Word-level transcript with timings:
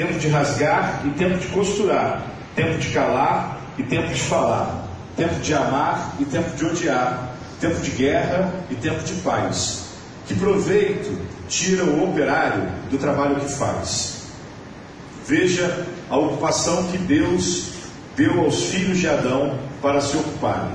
tempo 0.00 0.18
de 0.18 0.28
rasgar 0.28 1.02
e 1.04 1.10
tempo 1.10 1.36
de 1.36 1.46
costurar, 1.48 2.22
tempo 2.56 2.78
de 2.78 2.88
calar 2.88 3.60
e 3.76 3.82
tempo 3.82 4.08
de 4.08 4.22
falar, 4.22 4.88
tempo 5.14 5.34
de 5.40 5.52
amar 5.52 6.16
e 6.18 6.24
tempo 6.24 6.56
de 6.56 6.64
odiar, 6.64 7.34
tempo 7.60 7.78
de 7.80 7.90
guerra 7.90 8.50
e 8.70 8.74
tempo 8.76 9.04
de 9.04 9.12
paz. 9.16 9.90
Que 10.26 10.34
proveito 10.34 11.14
tira 11.50 11.84
o 11.84 12.08
operário 12.08 12.62
do 12.90 12.96
trabalho 12.96 13.40
que 13.40 13.52
faz? 13.52 14.22
Veja 15.26 15.86
a 16.08 16.16
ocupação 16.16 16.84
que 16.84 16.96
Deus 16.96 17.72
deu 18.16 18.40
aos 18.40 18.70
filhos 18.70 18.96
de 18.96 19.06
Adão 19.06 19.58
para 19.82 20.00
se 20.00 20.16
ocuparem. 20.16 20.72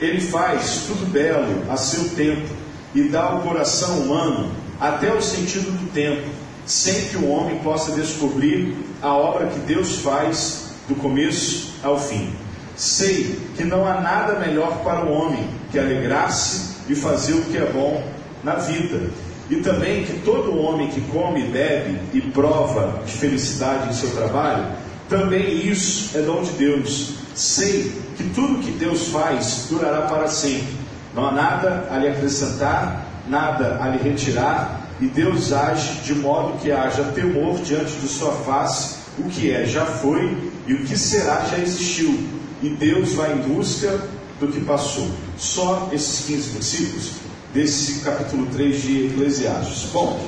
Ele 0.00 0.22
faz 0.22 0.84
tudo 0.86 1.06
belo 1.12 1.70
a 1.70 1.76
seu 1.76 2.08
tempo 2.16 2.48
e 2.94 3.02
dá 3.10 3.24
ao 3.24 3.42
coração 3.42 3.98
humano 3.98 4.50
até 4.80 5.12
o 5.12 5.20
sentido 5.20 5.70
do 5.70 5.92
tempo, 5.92 6.43
sem 6.66 7.08
que 7.08 7.16
o 7.16 7.28
homem 7.28 7.58
possa 7.58 7.92
descobrir 7.92 8.76
a 9.02 9.12
obra 9.12 9.46
que 9.46 9.58
Deus 9.60 9.98
faz 9.98 10.74
do 10.88 10.94
começo 10.94 11.74
ao 11.82 11.98
fim. 11.98 12.32
Sei 12.76 13.38
que 13.56 13.64
não 13.64 13.86
há 13.86 14.00
nada 14.00 14.38
melhor 14.38 14.82
para 14.82 15.04
o 15.04 15.12
homem 15.12 15.46
que 15.70 15.78
alegrar-se 15.78 16.74
e 16.88 16.94
fazer 16.94 17.34
o 17.34 17.42
que 17.42 17.56
é 17.56 17.70
bom 17.72 18.02
na 18.42 18.54
vida. 18.54 19.10
E 19.50 19.56
também 19.56 20.04
que 20.04 20.20
todo 20.20 20.58
homem 20.58 20.88
que 20.88 21.00
come, 21.02 21.42
bebe 21.42 21.98
e 22.12 22.20
prova 22.20 23.02
de 23.04 23.12
felicidade 23.12 23.90
em 23.90 23.92
seu 23.92 24.10
trabalho, 24.10 24.66
também 25.08 25.68
isso 25.68 26.16
é 26.16 26.22
dom 26.22 26.42
de 26.42 26.50
Deus. 26.52 27.14
Sei 27.34 27.92
que 28.16 28.24
tudo 28.30 28.62
que 28.62 28.70
Deus 28.72 29.08
faz 29.08 29.66
durará 29.68 30.02
para 30.02 30.28
sempre. 30.28 30.74
Não 31.14 31.28
há 31.28 31.32
nada 31.32 31.88
a 31.90 31.98
lhe 31.98 32.08
acrescentar, 32.08 33.06
nada 33.28 33.78
a 33.80 33.88
lhe 33.88 33.98
retirar, 33.98 34.83
e 35.00 35.06
Deus 35.06 35.52
age 35.52 36.02
de 36.02 36.14
modo 36.14 36.58
que 36.58 36.70
haja 36.70 37.04
temor 37.14 37.58
diante 37.58 37.92
de 37.92 38.08
sua 38.08 38.32
face, 38.32 38.96
o 39.18 39.24
que 39.24 39.52
é 39.52 39.64
já 39.64 39.84
foi 39.84 40.52
e 40.66 40.74
o 40.74 40.84
que 40.84 40.96
será 40.96 41.44
já 41.44 41.58
existiu. 41.58 42.18
E 42.62 42.70
Deus 42.70 43.12
vai 43.14 43.32
em 43.32 43.54
busca 43.54 44.00
do 44.40 44.48
que 44.48 44.60
passou. 44.60 45.06
Só 45.36 45.88
esses 45.92 46.26
15 46.26 46.50
versículos 46.50 47.12
desse 47.52 48.00
capítulo 48.00 48.46
3 48.46 48.82
de 48.82 49.06
Eclesiastes. 49.06 49.90
Bom, 49.92 50.18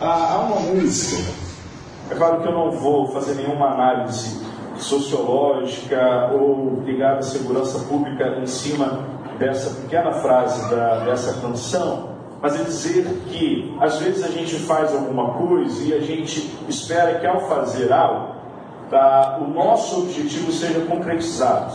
há 0.00 0.38
uma 0.38 0.60
música, 0.60 1.22
é 2.10 2.14
claro 2.14 2.40
que 2.42 2.48
eu 2.48 2.52
não 2.52 2.72
vou 2.72 3.12
fazer 3.12 3.34
nenhuma 3.34 3.72
análise 3.72 4.40
sociológica 4.76 6.32
ou 6.32 6.82
ligada 6.84 7.18
à 7.18 7.22
segurança 7.22 7.78
pública 7.80 8.38
em 8.40 8.46
cima 8.46 9.20
dessa 9.38 9.70
pequena 9.70 10.12
frase 10.12 10.68
da, 10.70 11.04
dessa 11.04 11.34
canção, 11.40 12.19
mas 12.42 12.58
é 12.58 12.64
dizer 12.64 13.04
que 13.28 13.76
às 13.80 13.98
vezes 13.98 14.24
a 14.24 14.28
gente 14.28 14.54
faz 14.60 14.92
alguma 14.92 15.34
coisa 15.34 15.82
e 15.84 15.92
a 15.92 16.00
gente 16.00 16.56
espera 16.68 17.18
que 17.18 17.26
ao 17.26 17.40
fazer 17.40 17.92
algo, 17.92 18.34
tá, 18.88 19.38
o 19.40 19.48
nosso 19.48 20.00
objetivo 20.00 20.50
seja 20.50 20.80
concretizado. 20.80 21.72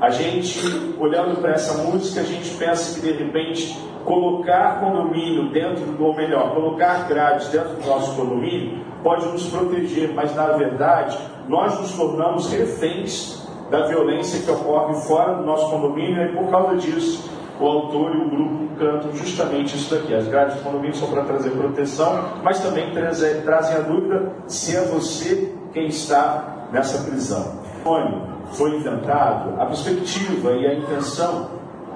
A 0.00 0.10
gente, 0.10 0.60
olhando 0.98 1.40
para 1.40 1.52
essa 1.52 1.82
música, 1.82 2.20
a 2.20 2.24
gente 2.24 2.50
pensa 2.56 2.94
que 2.94 3.00
de 3.00 3.12
repente 3.12 3.76
colocar 4.04 4.78
condomínio 4.78 5.50
dentro 5.50 5.84
do, 5.86 6.04
ou 6.04 6.14
melhor, 6.14 6.54
colocar 6.54 7.08
grades 7.08 7.48
dentro 7.48 7.74
do 7.74 7.86
nosso 7.86 8.14
condomínio 8.14 8.84
pode 9.02 9.26
nos 9.26 9.46
proteger, 9.48 10.12
mas 10.14 10.34
na 10.34 10.48
verdade 10.48 11.18
nós 11.48 11.78
nos 11.80 11.92
tornamos 11.92 12.50
reféns 12.52 13.44
da 13.70 13.86
violência 13.86 14.42
que 14.42 14.50
ocorre 14.50 14.94
fora 15.02 15.34
do 15.34 15.44
nosso 15.44 15.68
condomínio 15.70 16.22
e 16.22 16.28
por 16.36 16.50
causa 16.50 16.76
disso 16.76 17.28
o 17.60 17.66
autor 17.66 18.14
e 18.14 18.18
o 18.18 18.28
grupo 18.28 18.68
cantam 18.78 19.12
justamente 19.14 19.76
isso 19.76 19.94
daqui. 19.94 20.14
As 20.14 20.26
grades 20.28 20.56
do 20.56 20.62
condomínio 20.62 20.94
são 20.94 21.10
para 21.10 21.24
trazer 21.24 21.50
proteção, 21.50 22.40
mas 22.42 22.60
também 22.60 22.92
trazem, 22.92 23.40
trazem 23.42 23.76
a 23.76 23.80
dúvida 23.80 24.32
se 24.46 24.76
é 24.76 24.82
você 24.82 25.54
quem 25.72 25.86
está 25.86 26.68
nessa 26.72 27.04
prisão. 27.04 27.60
Foi 28.52 28.76
inventado 28.76 29.60
a 29.60 29.66
perspectiva 29.66 30.52
e 30.52 30.66
a 30.66 30.74
intenção 30.74 31.50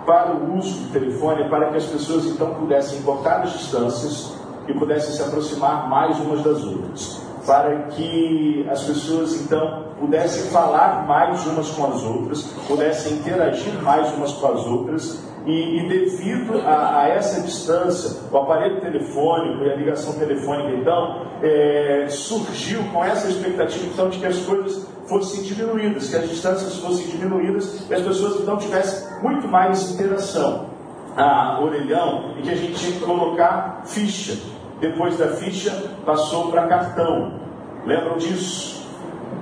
para 0.07 0.33
o 0.33 0.59
uso 0.59 0.87
do 0.87 0.93
telefone 0.93 1.49
para 1.49 1.71
que 1.71 1.77
as 1.77 1.87
pessoas 1.87 2.27
então 2.27 2.55
pudessem 2.55 3.03
cortar 3.03 3.43
as 3.43 3.53
distâncias 3.53 4.35
e 4.67 4.73
pudessem 4.73 5.13
se 5.13 5.23
aproximar 5.23 5.89
mais 5.89 6.19
umas 6.21 6.43
das 6.43 6.65
outras 6.65 7.31
para 7.47 7.83
que 7.89 8.67
as 8.71 8.83
pessoas 8.85 9.41
então 9.41 9.85
pudessem 9.99 10.51
falar 10.51 11.07
mais 11.07 11.45
umas 11.47 11.71
com 11.71 11.87
as 11.87 12.03
outras, 12.03 12.43
pudessem 12.67 13.15
interagir 13.15 13.73
mais 13.83 14.13
umas 14.15 14.33
com 14.33 14.47
as 14.47 14.67
outras, 14.67 15.30
e, 15.47 15.79
e 15.79 15.89
devido 15.89 16.61
a, 16.61 17.03
a, 17.03 17.09
essa 17.09 17.41
distância, 17.41 18.21
o 18.31 18.37
aparelho 18.37 18.81
telefônico 18.81 19.65
e 19.65 19.71
a 19.71 19.77
ligação 19.77 20.13
telefônica 20.15 20.71
então 20.77 21.27
é, 21.43 22.07
surgiu 22.09 22.83
com 22.93 23.05
essa 23.05 23.29
expectativa 23.29 23.87
então 23.87 24.09
de 24.09 24.19
que 24.19 24.27
as 24.27 24.39
coisas 24.41 24.87
fossem 25.09 25.43
diminuídas, 25.43 26.09
que 26.09 26.17
as 26.17 26.29
distâncias 26.29 26.77
fossem 26.79 27.07
diminuídas 27.07 27.89
e 27.89 27.95
as 27.95 28.03
pessoas 28.03 28.41
então 28.41 28.57
tivessem 28.57 29.23
muito 29.23 29.49
mais 29.49 29.93
interação. 29.93 30.69
A 31.17 31.61
orelhão 31.61 32.35
e 32.39 32.43
que 32.43 32.51
a 32.51 32.55
gente 32.55 32.75
tinha 32.75 32.93
que 32.93 33.01
colocar 33.01 33.83
ficha 33.85 34.39
depois 34.81 35.19
da 35.19 35.29
ficha, 35.29 35.71
passou 36.05 36.51
para 36.51 36.67
cartão. 36.67 37.39
Lembram 37.85 38.17
disso? 38.17 38.81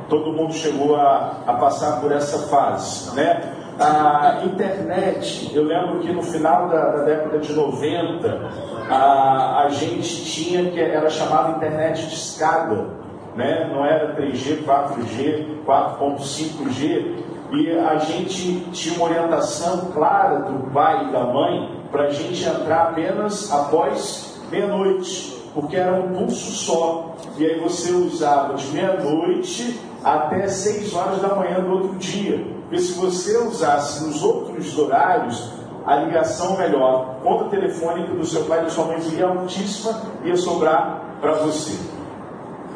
Todo 0.08 0.32
mundo 0.32 0.52
chegou 0.52 0.96
a, 0.96 1.42
a 1.46 1.54
passar 1.54 2.00
por 2.00 2.10
essa 2.10 2.48
fase, 2.48 3.14
né? 3.14 3.54
A 3.80 4.42
internet, 4.44 5.54
eu 5.54 5.62
lembro 5.62 6.00
que 6.00 6.12
no 6.12 6.20
final 6.20 6.68
da, 6.68 6.96
da 6.96 7.04
década 7.04 7.38
de 7.38 7.52
90, 7.52 8.50
a, 8.90 9.62
a 9.66 9.68
gente 9.68 10.24
tinha 10.24 10.68
que 10.68 10.80
era 10.80 11.08
chamada 11.08 11.56
internet 11.56 12.08
de 12.08 12.14
escada, 12.14 12.88
né? 13.36 13.70
não 13.72 13.86
era 13.86 14.16
3G, 14.16 14.64
4G, 14.64 15.64
4.5G, 15.64 17.18
e 17.52 17.70
a 17.70 17.96
gente 17.98 18.60
tinha 18.72 18.96
uma 18.96 19.04
orientação 19.04 19.92
clara 19.92 20.40
do 20.40 20.70
pai 20.72 21.08
e 21.08 21.12
da 21.12 21.24
mãe 21.24 21.80
para 21.92 22.04
a 22.04 22.10
gente 22.10 22.46
entrar 22.48 22.88
apenas 22.88 23.52
após 23.52 24.42
meia-noite, 24.50 25.40
porque 25.54 25.76
era 25.76 25.94
um 25.94 26.14
pulso 26.14 26.50
só. 26.50 27.14
E 27.38 27.46
aí 27.46 27.60
você 27.60 27.92
usava 27.92 28.54
de 28.54 28.66
meia-noite 28.72 29.80
até 30.02 30.48
seis 30.48 30.92
horas 30.94 31.22
da 31.22 31.34
manhã 31.36 31.60
do 31.60 31.70
outro 31.70 31.96
dia. 31.96 32.57
Porque 32.68 32.82
se 32.82 32.92
você 32.98 33.38
usasse 33.38 34.04
nos 34.04 34.22
outros 34.22 34.76
horários, 34.78 35.50
a 35.86 35.96
ligação 35.96 36.58
melhor, 36.58 37.16
conta 37.22 37.44
telefônica 37.44 38.12
do 38.12 38.26
seu 38.26 38.44
pai 38.44 38.60
e 38.60 38.64
da 38.64 38.68
sua 38.68 38.84
mãe 38.84 39.00
seria 39.00 39.26
altíssima, 39.26 40.02
ia 40.22 40.36
sobrar 40.36 41.16
para 41.18 41.32
você. 41.32 41.78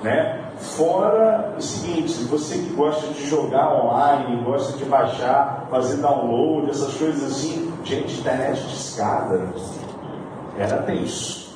Né? 0.03 0.41
Fora 0.57 1.55
o 1.59 1.61
seguinte, 1.61 2.25
você 2.25 2.57
que 2.57 2.73
gosta 2.73 3.07
de 3.09 3.29
jogar 3.29 3.71
online, 3.75 4.43
gosta 4.43 4.79
de 4.79 4.85
baixar, 4.87 5.67
fazer 5.71 6.01
download, 6.01 6.71
essas 6.71 6.95
coisas 6.95 7.31
assim, 7.31 7.71
gente, 7.85 8.19
internet 8.19 8.63
de 8.63 8.75
escada, 8.75 9.47
era 10.59 10.79
tenso. 10.85 11.53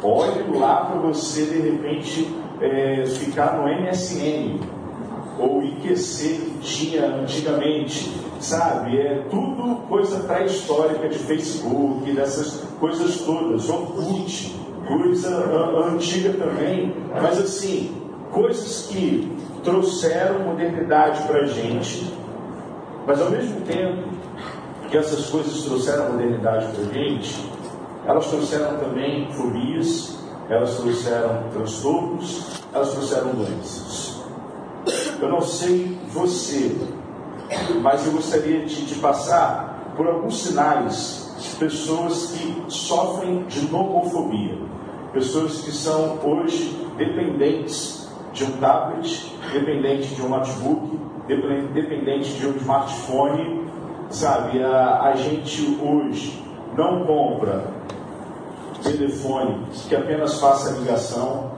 Olhe 0.00 0.56
lá 0.56 0.84
para 0.84 1.00
você, 1.00 1.44
de 1.44 1.70
repente, 1.70 2.38
é, 2.60 3.04
ficar 3.06 3.56
no 3.56 3.64
MSN 3.64 4.60
ou 5.38 5.62
IQC 5.62 6.28
que 6.28 6.58
tinha 6.60 7.06
antigamente, 7.06 8.12
sabe? 8.40 8.98
É 8.98 9.26
tudo 9.30 9.82
coisa 9.88 10.20
pré-histórica 10.20 11.08
de 11.08 11.18
Facebook, 11.18 12.10
dessas 12.12 12.62
coisas 12.78 13.18
todas, 13.22 13.68
Orkut, 13.68 14.54
coisa 14.86 15.44
antiga 15.92 16.32
também, 16.34 16.94
mas 17.20 17.38
assim, 17.40 17.94
coisas 18.30 18.86
que 18.88 19.32
trouxeram 19.62 20.40
modernidade 20.40 21.22
para 21.26 21.40
a 21.40 21.46
gente, 21.46 22.12
mas 23.06 23.20
ao 23.20 23.30
mesmo 23.30 23.60
tempo 23.62 24.08
que 24.90 24.96
essas 24.96 25.26
coisas 25.26 25.62
trouxeram 25.62 26.12
modernidade 26.12 26.66
para 26.68 26.84
a 26.84 26.92
gente, 26.92 27.50
elas 28.06 28.26
trouxeram 28.26 28.76
também 28.78 29.30
fobias, 29.32 30.18
elas 30.48 30.76
trouxeram 30.76 31.44
transtornos, 31.52 32.60
elas 32.72 32.90
trouxeram 32.90 33.30
doenças. 33.30 34.13
Eu 35.24 35.30
não 35.30 35.40
sei 35.40 35.96
você, 36.08 36.76
mas 37.80 38.04
eu 38.04 38.12
gostaria 38.12 38.66
de, 38.66 38.84
de 38.84 38.94
passar 38.96 39.94
por 39.96 40.06
alguns 40.06 40.42
sinais 40.42 41.34
de 41.40 41.56
pessoas 41.56 42.32
que 42.32 42.64
sofrem 42.68 43.42
de 43.44 43.66
nomofobia, 43.72 44.58
pessoas 45.14 45.62
que 45.62 45.72
são 45.72 46.18
hoje 46.22 46.76
dependentes 46.98 48.06
de 48.34 48.44
um 48.44 48.50
tablet, 48.58 49.34
dependente 49.50 50.14
de 50.14 50.20
um 50.20 50.28
notebook, 50.28 51.00
dependente 51.26 52.34
de 52.34 52.46
um 52.46 52.56
smartphone, 52.56 53.62
sabe? 54.10 54.62
A, 54.62 55.04
a 55.04 55.16
gente 55.16 55.78
hoje 55.82 56.44
não 56.76 57.02
compra 57.06 57.64
telefone 58.82 59.58
que 59.88 59.96
apenas 59.96 60.38
faça 60.38 60.78
ligação, 60.78 61.50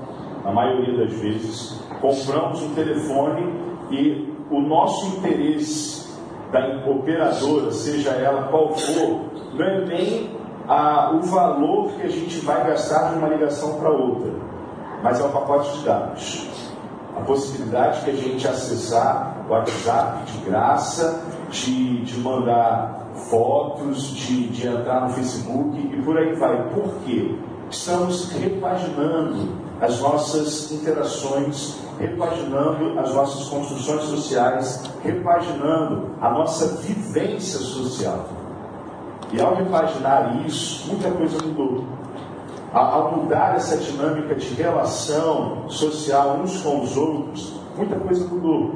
na 0.44 0.52
maioria 0.52 1.04
das 1.04 1.12
vezes. 1.14 1.85
Compramos 2.00 2.62
um 2.62 2.74
telefone 2.74 3.52
e 3.90 4.34
o 4.50 4.60
nosso 4.60 5.16
interesse 5.16 6.06
da 6.52 6.88
operadora, 6.88 7.72
seja 7.72 8.10
ela 8.10 8.44
qual 8.44 8.76
for, 8.76 9.20
não 9.54 9.64
é 9.64 9.84
nem 9.84 10.36
a, 10.68 11.12
o 11.12 11.22
valor 11.22 11.92
que 11.92 12.02
a 12.02 12.08
gente 12.08 12.38
vai 12.40 12.66
gastar 12.66 13.12
de 13.12 13.18
uma 13.18 13.28
ligação 13.28 13.74
para 13.78 13.90
outra, 13.90 14.32
mas 15.02 15.20
é 15.20 15.24
o 15.24 15.28
pacote 15.28 15.78
de 15.78 15.84
dados. 15.84 16.48
A 17.16 17.20
possibilidade 17.20 18.04
que 18.04 18.10
a 18.10 18.14
gente 18.14 18.46
acessar 18.46 19.44
o 19.48 19.52
WhatsApp 19.52 20.30
de 20.30 20.38
graça, 20.44 21.22
de, 21.50 22.04
de 22.04 22.18
mandar 22.20 23.06
fotos, 23.30 24.08
de, 24.08 24.48
de 24.48 24.66
entrar 24.66 25.02
no 25.02 25.10
Facebook 25.10 25.78
e 25.78 26.02
por 26.02 26.18
aí 26.18 26.34
vai. 26.34 26.68
Por 26.70 26.92
quê? 27.04 27.34
Estamos 27.70 28.30
repaginando 28.32 29.48
as 29.80 30.00
nossas 30.00 30.70
interações, 30.72 31.78
repaginando 31.98 32.98
as 32.98 33.14
nossas 33.14 33.48
construções 33.48 34.02
sociais, 34.04 34.90
repaginando 35.02 36.10
a 36.20 36.30
nossa 36.30 36.82
vivência 36.82 37.58
social. 37.58 38.26
E 39.32 39.40
ao 39.40 39.54
repaginar 39.54 40.46
isso, 40.46 40.88
muita 40.88 41.10
coisa 41.10 41.38
mudou. 41.44 41.84
Ao 42.72 43.16
mudar 43.16 43.56
essa 43.56 43.76
dinâmica 43.78 44.34
de 44.34 44.54
relação 44.54 45.68
social 45.68 46.40
uns 46.42 46.60
com 46.62 46.82
os 46.82 46.96
outros, 46.96 47.60
muita 47.76 47.96
coisa 47.96 48.26
mudou. 48.28 48.74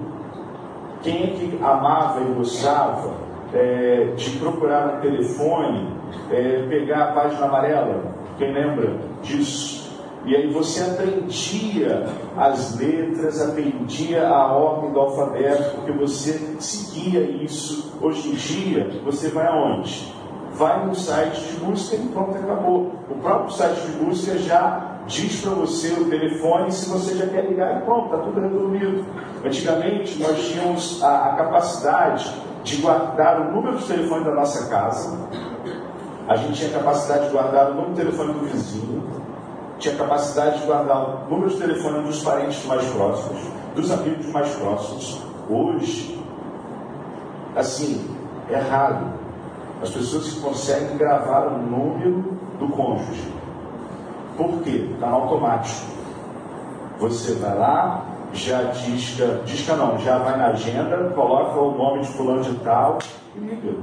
Quem 1.02 1.22
é 1.22 1.26
que 1.28 1.58
amava 1.62 2.20
e 2.20 2.32
gostava 2.34 3.12
é, 3.52 4.12
de 4.17 4.31
procurar 4.38 4.94
no 4.94 5.00
telefone, 5.00 5.88
é, 6.31 6.67
pegar 6.69 7.05
a 7.05 7.12
página 7.12 7.46
amarela? 7.46 8.02
Quem 8.38 8.52
lembra 8.52 8.96
disso? 9.22 9.80
E 10.31 10.37
aí 10.37 10.47
você 10.47 10.81
aprendia 10.81 12.06
as 12.37 12.79
letras, 12.79 13.43
aprendia 13.43 14.29
a 14.29 14.53
ordem 14.53 14.93
do 14.93 15.00
alfabeto, 15.00 15.75
porque 15.75 15.91
você 15.91 16.35
seguia 16.61 17.21
isso. 17.21 17.99
Hoje 18.00 18.29
em 18.29 18.35
dia, 18.35 19.00
você 19.05 19.29
vai 19.31 19.49
aonde? 19.49 20.15
Vai 20.53 20.87
no 20.87 20.94
site 20.94 21.41
de 21.43 21.56
busca 21.56 21.97
e 21.97 22.06
pronto, 22.11 22.38
acabou. 22.38 22.93
O 23.11 23.17
próprio 23.21 23.50
site 23.50 23.81
de 23.81 24.05
busca 24.05 24.38
já 24.38 25.00
diz 25.09 25.41
para 25.41 25.50
você 25.50 25.94
o 25.94 26.09
telefone 26.09 26.71
se 26.71 26.88
você 26.88 27.17
já 27.17 27.27
quer 27.27 27.47
ligar 27.47 27.79
e 27.79 27.85
pronto, 27.85 28.15
está 28.15 28.19
tudo 28.19 28.41
resolvido. 28.41 29.05
Antigamente 29.44 30.23
nós 30.23 30.49
tínhamos 30.49 31.03
a, 31.03 31.25
a, 31.25 31.37
capacidade 31.38 32.32
de 32.62 32.77
guardar 32.77 33.41
o 33.41 33.53
número 33.53 33.79
de 33.79 33.85
telefone 33.85 34.25
da 34.25 34.35
nossa 34.37 34.69
casa, 34.69 35.29
a 36.29 36.37
gente 36.37 36.53
tinha 36.53 36.71
a 36.71 36.75
capacidade 36.81 37.27
de 37.27 37.32
guardar 37.32 37.73
o 37.73 37.75
número 37.75 37.94
de 37.94 37.97
telefone 37.97 38.32
do 38.35 38.41
vizinho, 38.44 39.21
tinha 39.81 39.97
capacidade 39.97 40.61
de 40.61 40.67
guardar 40.67 41.27
o 41.27 41.31
número 41.31 41.50
de 41.50 41.56
telefone 41.56 42.03
dos 42.03 42.23
parentes 42.23 42.65
mais 42.67 42.87
próximos, 42.87 43.41
dos 43.75 43.91
amigos 43.91 44.27
mais 44.27 44.49
próximos. 44.55 45.21
Hoje, 45.49 46.23
assim, 47.56 48.09
é 48.49 48.56
raro 48.56 49.09
as 49.82 49.91
pessoas 49.91 50.32
que 50.32 50.41
conseguem 50.41 50.97
gravar 50.97 51.49
o 51.49 51.59
número 51.59 52.38
do 52.59 52.69
cônjuge 52.69 53.41
por 54.41 54.62
quê? 54.62 54.88
Está 54.94 55.11
automático. 55.11 55.87
Você 56.99 57.35
vai 57.35 57.56
lá, 57.59 58.05
já 58.32 58.62
disca, 58.62 59.41
disca 59.44 59.77
não, 59.77 59.99
já 59.99 60.19
vai 60.19 60.38
na 60.38 60.49
agenda, 60.49 61.11
coloca 61.15 61.59
o 61.61 61.77
nome 61.77 62.00
de 62.00 62.09
fulano 62.09 62.43
de 62.43 62.55
tal 62.61 62.99
e 63.37 63.38
liga. 63.38 63.77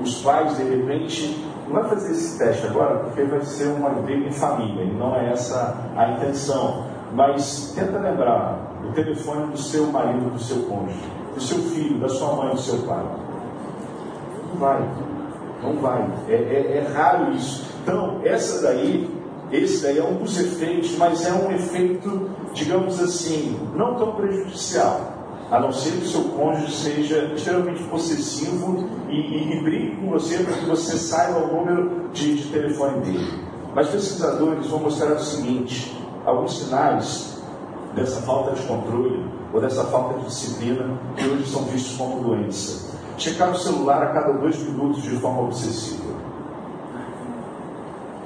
Os 0.00 0.22
pais, 0.22 0.56
de 0.56 0.62
repente, 0.62 1.47
não 1.68 1.82
vai 1.82 1.88
fazer 1.90 2.12
esse 2.12 2.38
teste 2.38 2.66
agora, 2.66 3.00
porque 3.00 3.22
vai 3.24 3.42
ser 3.42 3.68
uma 3.68 3.90
briga 3.90 4.26
em 4.26 4.32
família, 4.32 4.84
e 4.84 4.90
não 4.90 5.14
é 5.14 5.32
essa 5.32 5.76
a 5.96 6.12
intenção. 6.12 6.86
Mas 7.12 7.72
tenta 7.74 7.98
lembrar 7.98 8.58
o 8.88 8.92
telefone 8.92 9.52
do 9.52 9.58
seu 9.58 9.86
marido, 9.86 10.30
do 10.30 10.38
seu 10.38 10.62
cônjuge, 10.62 10.98
do 11.34 11.40
seu 11.40 11.58
filho, 11.58 11.98
da 12.00 12.08
sua 12.08 12.34
mãe, 12.34 12.54
do 12.54 12.60
seu 12.60 12.78
pai. 12.80 13.04
Não 14.48 14.58
vai. 14.58 14.88
Não 15.62 15.76
vai. 15.76 16.06
É, 16.28 16.34
é, 16.34 16.76
é 16.78 16.92
raro 16.92 17.32
isso. 17.32 17.66
Então, 17.82 18.20
essa 18.24 18.62
daí, 18.62 19.10
esse 19.52 19.82
daí 19.82 19.98
é 19.98 20.04
um 20.04 20.16
dos 20.16 20.38
efeitos, 20.38 20.96
mas 20.96 21.26
é 21.26 21.32
um 21.32 21.50
efeito, 21.52 22.30
digamos 22.52 23.00
assim, 23.00 23.58
não 23.74 23.94
tão 23.94 24.12
prejudicial. 24.12 25.17
A 25.50 25.58
não 25.58 25.72
ser 25.72 25.92
que 25.92 26.04
o 26.04 26.08
seu 26.08 26.24
cônjuge 26.24 26.72
seja 26.72 27.32
extremamente 27.34 27.82
possessivo 27.84 28.88
e, 29.08 29.16
e, 29.16 29.52
e 29.54 29.96
com 29.96 30.10
você 30.10 30.42
para 30.42 30.54
que 30.54 30.66
você 30.66 30.98
saiba 30.98 31.38
o 31.38 31.56
número 31.56 32.10
de, 32.12 32.34
de 32.34 32.50
telefone 32.50 33.00
dele. 33.00 33.44
Mas 33.74 33.88
pesquisadores 33.88 34.66
vão 34.66 34.80
mostrar 34.80 35.12
o 35.12 35.20
seguinte: 35.20 35.96
alguns 36.26 36.58
sinais 36.58 37.42
dessa 37.94 38.20
falta 38.22 38.54
de 38.54 38.62
controle 38.66 39.24
ou 39.52 39.60
dessa 39.60 39.84
falta 39.84 40.18
de 40.18 40.26
disciplina 40.26 40.98
que 41.16 41.26
hoje 41.26 41.46
são 41.46 41.62
vistos 41.64 41.96
como 41.96 42.22
doença. 42.22 42.96
Checar 43.16 43.50
o 43.50 43.58
celular 43.58 44.02
a 44.02 44.12
cada 44.12 44.34
dois 44.34 44.58
minutos 44.58 45.02
de 45.02 45.16
forma 45.16 45.42
obsessiva 45.42 46.08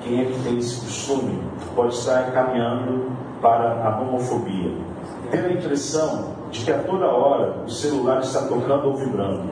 quem 0.03 0.21
é 0.21 0.25
que 0.25 0.43
tem 0.43 0.59
esse 0.59 0.81
costume 0.81 1.41
pode 1.75 1.95
estar 1.95 2.33
caminhando 2.33 3.13
para 3.41 3.85
a 3.85 4.01
homofobia. 4.01 4.73
Ter 5.31 5.45
a 5.45 5.53
impressão 5.53 6.35
de 6.53 6.65
que 6.65 6.71
a 6.71 6.83
toda 6.83 7.07
hora 7.07 7.65
o 7.65 7.71
celular 7.71 8.21
está 8.21 8.43
tocando 8.43 8.89
ou 8.89 8.97
vibrando. 8.97 9.51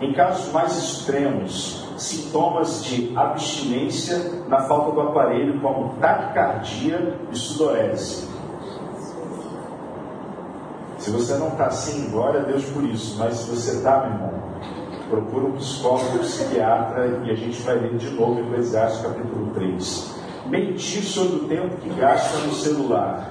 Em 0.00 0.12
casos 0.12 0.52
mais 0.52 0.76
extremos, 0.76 1.88
sintomas 1.96 2.84
de 2.84 3.16
abstinência 3.16 4.44
na 4.46 4.60
falta 4.60 4.92
do 4.92 5.00
aparelho, 5.00 5.58
como 5.60 5.94
taquicardia 5.94 7.16
e 7.32 7.36
sudorese. 7.36 8.28
Se 10.98 11.10
você 11.10 11.38
não 11.38 11.48
está 11.48 11.66
assim, 11.66 12.10
glória 12.10 12.40
a 12.40 12.44
Deus 12.44 12.64
por 12.66 12.84
isso, 12.84 13.16
mas 13.18 13.36
se 13.36 13.50
você 13.50 13.76
está, 13.76 14.00
meu 14.00 14.12
irmão, 14.12 14.34
procura 15.08 15.46
um 15.46 15.52
psicólogo, 15.52 16.16
um 16.16 16.18
psiquiatra 16.18 17.22
e 17.24 17.30
a 17.30 17.34
gente 17.34 17.62
vai 17.62 17.78
ler 17.78 17.96
de 17.96 18.10
novo 18.10 18.40
Eclesiastes 18.40 19.00
capítulo 19.00 19.50
3. 19.54 20.14
Mentir 20.46 21.02
sobre 21.02 21.36
o 21.36 21.48
tempo 21.48 21.76
que 21.76 21.88
gasta 21.90 22.38
no 22.38 22.52
celular. 22.52 23.30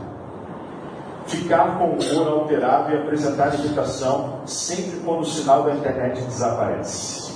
Ficar 1.28 1.80
com 1.80 1.86
o 1.86 2.00
humor 2.00 2.28
alterado 2.28 2.92
e 2.92 2.98
apresentar 2.98 3.54
irritação 3.56 4.42
sempre 4.46 5.00
quando 5.04 5.22
o 5.22 5.26
sinal 5.26 5.64
da 5.64 5.74
internet 5.74 6.22
desaparece. 6.22 7.36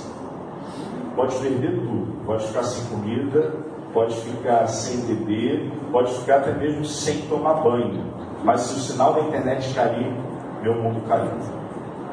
Pode 1.16 1.34
perder 1.36 1.80
tudo, 1.80 2.24
pode 2.24 2.46
ficar 2.46 2.62
sem 2.62 2.84
comida, 2.86 3.52
pode 3.92 4.14
ficar 4.14 4.66
sem 4.68 5.00
beber, 5.00 5.72
pode 5.90 6.14
ficar 6.14 6.36
até 6.36 6.52
mesmo 6.54 6.84
sem 6.84 7.22
tomar 7.22 7.54
banho. 7.54 8.04
Mas 8.44 8.60
se 8.60 8.74
o 8.74 8.78
sinal 8.78 9.14
da 9.14 9.20
internet 9.22 9.74
cair, 9.74 10.14
meu 10.62 10.74
mundo 10.74 11.06
caiu. 11.08 11.32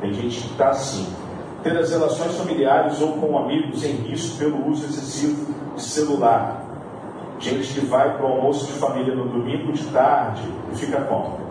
Tem 0.01 0.13
gente 0.13 0.41
que 0.41 0.51
está 0.51 0.69
assim, 0.69 1.07
ter 1.61 1.77
as 1.77 1.91
relações 1.91 2.35
familiares 2.35 2.99
ou 3.01 3.13
com 3.13 3.37
amigos 3.37 3.83
em 3.83 3.93
risco 3.93 4.37
pelo 4.39 4.67
uso 4.67 4.85
excessivo 4.85 5.53
de 5.75 5.81
celular. 5.81 6.63
Gente 7.39 7.71
que 7.71 7.85
vai 7.85 8.17
para 8.17 8.25
o 8.25 8.31
almoço 8.31 8.65
de 8.65 8.73
família 8.73 9.13
no 9.13 9.25
domingo 9.25 9.71
de 9.71 9.85
tarde 9.85 10.41
e 10.71 10.75
fica 10.75 11.01
como? 11.01 11.46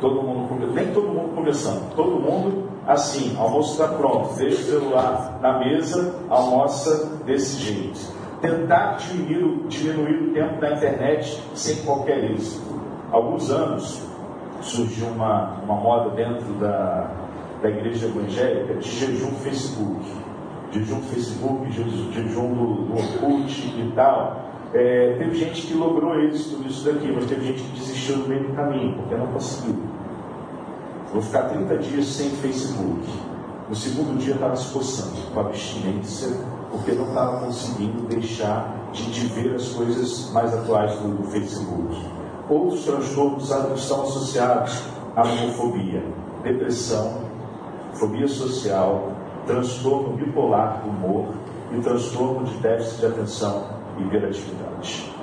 Todo 0.00 0.22
mundo, 0.22 0.72
nem 0.72 0.92
todo 0.92 1.08
mundo 1.08 1.34
conversando, 1.34 1.94
todo 1.94 2.20
mundo 2.20 2.68
assim, 2.88 3.36
almoço 3.36 3.72
está 3.72 3.94
pronto, 3.94 4.34
deixa 4.34 4.62
o 4.62 4.64
celular 4.64 5.38
na 5.42 5.58
mesa, 5.58 6.14
almoça 6.30 7.20
desse 7.26 7.60
jeito. 7.60 8.00
Tentar 8.40 8.96
diminuir, 8.96 9.66
diminuir 9.68 10.22
o 10.22 10.32
tempo 10.32 10.60
da 10.60 10.72
internet 10.72 11.42
sem 11.54 11.76
qualquer 11.84 12.30
êxito. 12.30 12.66
Alguns 13.10 13.50
anos 13.50 14.02
surgiu 14.62 15.08
uma, 15.08 15.60
uma 15.64 15.74
moda 15.74 16.10
dentro 16.10 16.54
da, 16.54 17.10
da 17.62 17.68
igreja 17.68 18.06
evangélica 18.06 18.74
de 18.74 18.88
jejum 18.88 19.32
Facebook. 19.32 20.04
Jejum 20.70 21.00
Facebook, 21.02 21.70
jejum 21.70 22.54
do, 22.54 22.84
do 22.84 22.92
Orkut 22.94 23.66
e 23.66 23.92
tal. 23.94 24.48
É, 24.74 25.16
teve 25.18 25.34
gente 25.34 25.66
que 25.66 25.74
logrou 25.74 26.20
êxito 26.20 26.62
nisso 26.62 26.84
daqui, 26.84 27.10
mas 27.10 27.24
teve 27.24 27.46
gente 27.46 27.62
que 27.62 27.78
desistiu 27.78 28.18
no 28.18 28.28
meio 28.28 28.48
do 28.48 28.54
caminho, 28.54 28.96
porque 28.96 29.14
não 29.14 29.26
conseguiu. 29.28 29.76
Vou 31.10 31.22
ficar 31.22 31.44
30 31.44 31.78
dias 31.78 32.06
sem 32.06 32.30
Facebook. 32.30 33.08
No 33.66 33.74
segundo 33.74 34.18
dia 34.18 34.34
estava 34.34 34.54
se 34.56 34.70
coçando 34.70 35.16
com 35.32 35.40
abstinência, 35.40 36.28
porque 36.70 36.92
não 36.92 37.08
estava 37.08 37.46
conseguindo 37.46 38.06
deixar 38.08 38.90
de, 38.92 39.10
de, 39.10 39.26
ver 39.28 39.54
as 39.54 39.68
coisas 39.70 40.30
mais 40.32 40.52
atuais 40.52 40.98
do, 40.98 41.16
do 41.16 41.24
Facebook. 41.24 41.96
Outros 42.50 42.84
transtornos 42.84 43.50
estão 43.50 44.02
associados 44.02 44.82
à 45.16 45.22
homofobia, 45.22 46.02
depressão, 46.42 47.22
fobia 47.94 48.28
social, 48.28 49.12
transtorno 49.46 50.14
bipolar 50.14 50.82
do 50.82 50.90
humor 50.90 51.28
e 51.72 51.80
transtorno 51.80 52.44
de 52.44 52.54
déficit 52.58 53.00
de 53.00 53.06
atenção 53.06 53.77
e. 54.00 55.18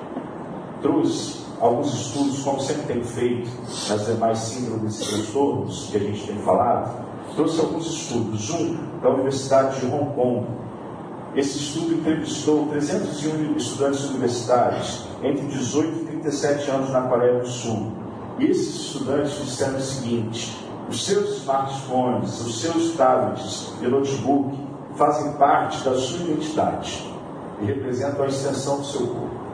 Trouxe 0.82 1.46
alguns 1.60 1.94
estudos, 1.94 2.44
como 2.44 2.60
sempre 2.60 2.94
tem 2.94 3.04
feito 3.04 3.50
nas 3.90 4.06
demais 4.06 4.38
síndromes 4.40 5.02
e 5.02 5.10
transtornos 5.10 5.88
que 5.90 5.98
a 5.98 6.00
gente 6.00 6.28
tem 6.28 6.38
falado, 6.40 7.06
trouxe 7.36 7.60
alguns 7.60 7.88
estudos. 7.88 8.50
Um 8.52 8.96
da 9.02 9.10
Universidade 9.12 9.80
de 9.80 9.86
Hong 9.86 10.14
Kong. 10.16 10.48
Esse 11.36 11.58
estudo 11.58 11.94
entrevistou 11.94 12.68
301 12.68 13.56
estudantes 13.56 14.10
universitários 14.10 15.08
entre 15.22 15.46
18 15.46 16.00
e 16.00 16.06
37 16.06 16.72
anos 16.72 16.90
na 16.92 17.02
Coreia 17.02 17.40
do 17.40 17.48
Sul. 17.48 17.92
E 18.40 18.46
esses 18.46 18.76
estudantes 18.76 19.34
disseram 19.44 19.78
o 19.78 19.82
seguinte: 19.82 20.58
os 20.90 21.06
seus 21.06 21.38
smartphones, 21.38 22.42
os 22.42 22.62
seus 22.62 22.96
tablets 22.96 23.74
e 23.82 23.88
notebook 23.88 24.58
fazem 24.96 25.34
parte 25.34 25.84
da 25.84 25.96
sua 25.96 26.20
identidade 26.22 27.15
e 27.62 27.66
representam 27.66 28.24
a 28.24 28.28
extensão 28.28 28.78
do 28.78 28.86
seu 28.86 29.08
corpo. 29.08 29.46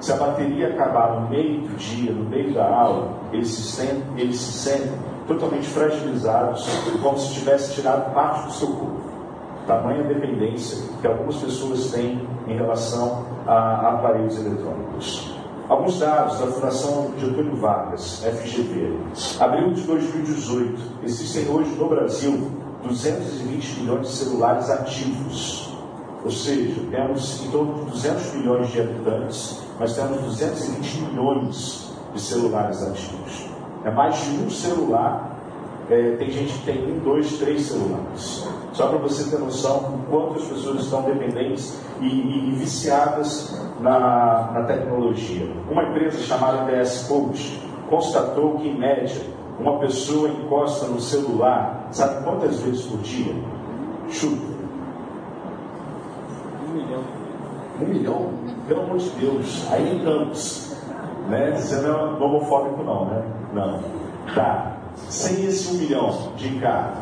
Se 0.00 0.12
a 0.12 0.16
bateria 0.16 0.68
acabar 0.68 1.20
no 1.20 1.28
meio 1.28 1.60
do 1.60 1.76
dia, 1.76 2.12
no 2.12 2.24
meio 2.24 2.52
da 2.52 2.66
aula, 2.66 3.12
eles 3.32 3.48
se 3.48 3.62
sentem, 3.62 4.02
eles 4.16 4.36
se 4.36 4.52
sentem 4.52 4.92
totalmente 5.28 5.68
fragilizados, 5.68 6.66
como 7.00 7.16
se 7.18 7.34
tivesse 7.34 7.74
tirado 7.74 8.12
parte 8.12 8.46
do 8.46 8.52
seu 8.52 8.68
corpo. 8.68 9.12
Tamanha 9.66 10.02
dependência 10.02 10.82
que 11.00 11.06
algumas 11.06 11.36
pessoas 11.36 11.92
têm 11.92 12.26
em 12.48 12.56
relação 12.56 13.24
a 13.46 13.90
aparelhos 13.90 14.36
eletrônicos. 14.36 15.32
Alguns 15.68 16.00
dados 16.00 16.40
da 16.40 16.48
Fundação 16.48 17.12
Getúlio 17.16 17.56
Vargas, 17.56 18.24
FGV. 18.24 18.98
Abril 19.38 19.72
de 19.72 19.82
2018, 19.82 20.82
existem 21.04 21.48
hoje 21.48 21.70
no 21.76 21.88
Brasil 21.88 22.50
220 22.82 23.80
milhões 23.80 24.08
de 24.08 24.14
celulares 24.14 24.68
ativos. 24.68 25.71
Ou 26.24 26.30
seja, 26.30 26.80
temos 26.90 27.44
em 27.44 27.50
torno 27.50 27.84
de 27.84 27.90
200 27.90 28.34
milhões 28.34 28.68
de 28.70 28.80
habitantes, 28.80 29.60
mas 29.78 29.94
temos 29.94 30.20
220 30.20 31.00
milhões 31.02 31.92
de 32.14 32.20
celulares 32.20 32.82
ativos. 32.82 33.46
É 33.84 33.90
mais 33.90 34.16
de 34.24 34.44
um 34.44 34.48
celular, 34.50 35.36
é, 35.90 36.16
tem 36.16 36.30
gente 36.30 36.52
que 36.58 36.64
tem 36.64 36.92
um, 36.92 37.00
dois, 37.00 37.38
três 37.38 37.62
celulares. 37.62 38.46
Só 38.72 38.86
para 38.86 38.98
você 38.98 39.28
ter 39.28 39.38
noção 39.38 39.80
do 39.80 40.06
quanto 40.08 40.38
as 40.38 40.44
pessoas 40.44 40.84
estão 40.84 41.02
dependentes 41.02 41.76
e, 42.00 42.06
e, 42.06 42.48
e 42.50 42.52
viciadas 42.52 43.60
na, 43.80 44.52
na, 44.52 44.62
tecnologia. 44.64 45.46
Uma 45.68 45.82
empresa 45.82 46.18
chamada 46.20 46.70
DS 46.70 47.08
Coach 47.08 47.60
constatou 47.90 48.58
que, 48.58 48.68
em 48.68 48.78
média, 48.78 49.20
uma 49.58 49.78
pessoa 49.80 50.28
encosta 50.28 50.86
no 50.86 51.00
celular, 51.00 51.88
sabe 51.90 52.24
quantas 52.24 52.60
vezes 52.60 52.82
por 52.82 52.98
dia? 52.98 53.34
Chuta. 54.08 54.51
Um 56.92 56.92
milhão. 56.92 57.04
Um 57.80 57.86
milhão? 57.86 58.30
Pelo 58.68 58.82
amor 58.82 58.98
de 58.98 59.08
Deus. 59.10 59.66
Aí 59.70 59.96
em 59.96 60.04
Campos. 60.04 60.72
Né? 61.28 61.52
Você 61.52 61.76
não 61.76 61.90
é 61.90 62.02
homofóbico, 62.22 62.82
não, 62.82 63.04
né? 63.06 63.22
Não. 63.52 63.80
Tá. 64.34 64.76
Sem 65.08 65.44
esse 65.46 65.74
um 65.74 65.78
milhão 65.78 66.32
de 66.36 66.48
encargo, 66.48 66.98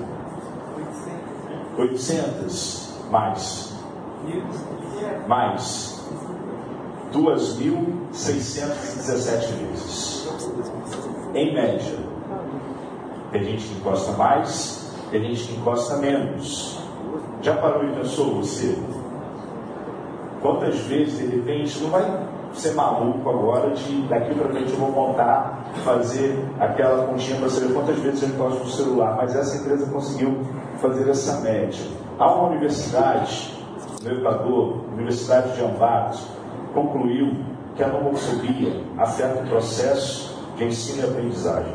800 1.77 2.95
mais. 3.11 3.75
Mais. 5.27 5.99
2.617 7.13 9.55
vezes. 9.55 10.29
Em 11.35 11.53
média. 11.55 11.99
Tem 13.33 13.43
gente 13.45 13.67
que 13.69 13.79
encosta 13.79 14.13
mais, 14.13 14.95
tem 15.11 15.23
gente 15.23 15.49
que 15.49 15.57
encosta 15.57 15.97
menos. 15.97 16.79
Já 17.43 17.57
parou 17.57 17.85
e 17.85 17.93
pensou 17.95 18.37
você? 18.37 18.79
Quantas 20.41 20.79
vezes, 20.81 21.19
de 21.19 21.37
repente, 21.37 21.83
não 21.83 21.91
vai 21.91 22.29
ser 22.53 22.75
maluco 22.75 23.29
agora 23.29 23.71
de 23.71 24.03
daqui 24.09 24.35
para 24.35 24.49
frente 24.49 24.73
eu 24.73 24.79
vou 24.79 24.91
montar, 24.91 25.71
fazer 25.85 26.37
aquela 26.59 27.07
continha 27.07 27.39
para 27.39 27.49
saber 27.49 27.75
quantas 27.75 27.99
vezes 27.99 28.23
eu 28.23 28.29
encosto 28.31 28.65
no 28.65 28.71
celular, 28.71 29.17
mas 29.17 29.37
essa 29.37 29.59
empresa 29.59 29.91
conseguiu 29.91 30.39
fazer 30.79 31.09
essa 31.09 31.41
média. 31.41 31.85
Há 32.19 32.33
uma 32.33 32.49
universidade 32.49 33.55
no 34.03 34.13
Equador, 34.13 34.85
Universidade 34.95 35.55
de 35.55 35.63
Ambato, 35.63 36.19
concluiu 36.75 37.37
que 37.77 37.83
a 37.83 37.89
nomofobia 37.89 38.83
afeta 38.99 39.43
o 39.43 39.49
processo 39.49 40.39
de 40.57 40.65
ensino 40.65 41.03
e 41.03 41.11
aprendizagem. 41.11 41.75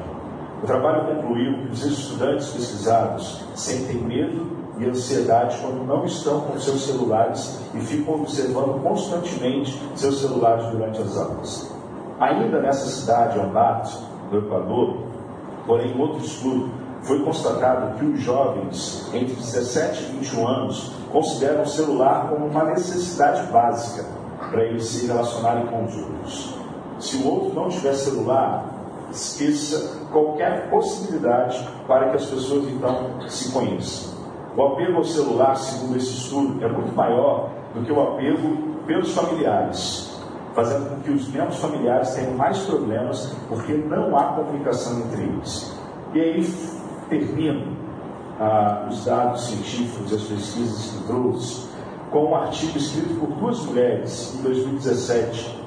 O 0.61 0.65
trabalho 0.65 1.15
concluiu 1.15 1.65
que 1.65 1.71
os 1.71 1.85
estudantes 1.85 2.49
pesquisados 2.49 3.43
sentem 3.53 3.97
medo 3.97 4.64
e 4.77 4.85
ansiedade 4.85 5.57
quando 5.61 5.85
não 5.85 6.05
estão 6.05 6.41
com 6.41 6.59
seus 6.59 6.85
celulares 6.85 7.59
e 7.73 7.79
ficam 7.79 8.15
observando 8.15 8.81
constantemente 8.81 9.79
seus 9.95 10.19
celulares 10.19 10.65
durante 10.69 11.01
as 11.01 11.17
aulas. 11.17 11.71
Ainda 12.19 12.61
nessa 12.61 12.87
cidade, 12.87 13.39
Ambato, 13.39 13.97
do 14.29 14.39
Equador, 14.39 14.97
porém, 15.65 15.91
em 15.91 15.99
outro 15.99 16.19
estudo, 16.19 16.69
foi 17.01 17.23
constatado 17.23 17.97
que 17.99 18.05
os 18.05 18.19
jovens 18.19 19.07
entre 19.13 19.35
17 19.35 20.03
e 20.03 20.05
21 20.17 20.47
anos 20.47 20.91
consideram 21.11 21.61
o 21.61 21.67
celular 21.67 22.29
como 22.29 22.47
uma 22.47 22.63
necessidade 22.65 23.51
básica 23.51 24.05
para 24.49 24.63
eles 24.63 24.85
se 24.85 25.07
relacionarem 25.07 25.67
com 25.67 25.85
os 25.85 25.95
outros. 25.95 26.55
Se 26.99 27.17
o 27.17 27.27
outro 27.27 27.53
não 27.53 27.69
tiver 27.69 27.93
celular, 27.93 28.65
esqueça 29.11 29.99
qualquer 30.11 30.69
possibilidade 30.69 31.67
para 31.87 32.09
que 32.09 32.17
as 32.17 32.25
pessoas 32.25 32.67
então 32.69 33.27
se 33.27 33.51
conheçam. 33.51 34.14
O 34.57 34.63
apego 34.63 34.97
ao 34.97 35.03
celular, 35.03 35.55
segundo 35.55 35.97
esse 35.97 36.13
estudo, 36.13 36.63
é 36.63 36.67
muito 36.69 36.95
maior 36.95 37.49
do 37.73 37.81
que 37.83 37.91
o 37.91 38.01
apego 38.01 38.75
pelos 38.87 39.13
familiares, 39.13 40.17
fazendo 40.53 40.89
com 40.89 41.01
que 41.01 41.11
os 41.11 41.27
membros 41.27 41.57
familiares 41.57 42.13
tenham 42.13 42.33
mais 42.35 42.59
problemas 42.59 43.35
porque 43.49 43.73
não 43.73 44.17
há 44.17 44.23
comunicação 44.33 44.99
entre 44.99 45.23
eles. 45.23 45.77
E 46.13 46.19
aí 46.21 46.49
termino 47.09 47.75
ah, 48.39 48.87
os 48.89 49.03
dados 49.03 49.45
científicos 49.45 50.11
e 50.11 50.15
as 50.15 50.23
pesquisas 50.23 50.91
que 50.91 51.07
trouxe 51.07 51.69
com 52.11 52.31
um 52.31 52.35
artigo 52.35 52.77
escrito 52.77 53.13
por 53.19 53.27
duas 53.35 53.59
mulheres 53.65 54.35
em 54.39 54.41
2017, 54.43 55.63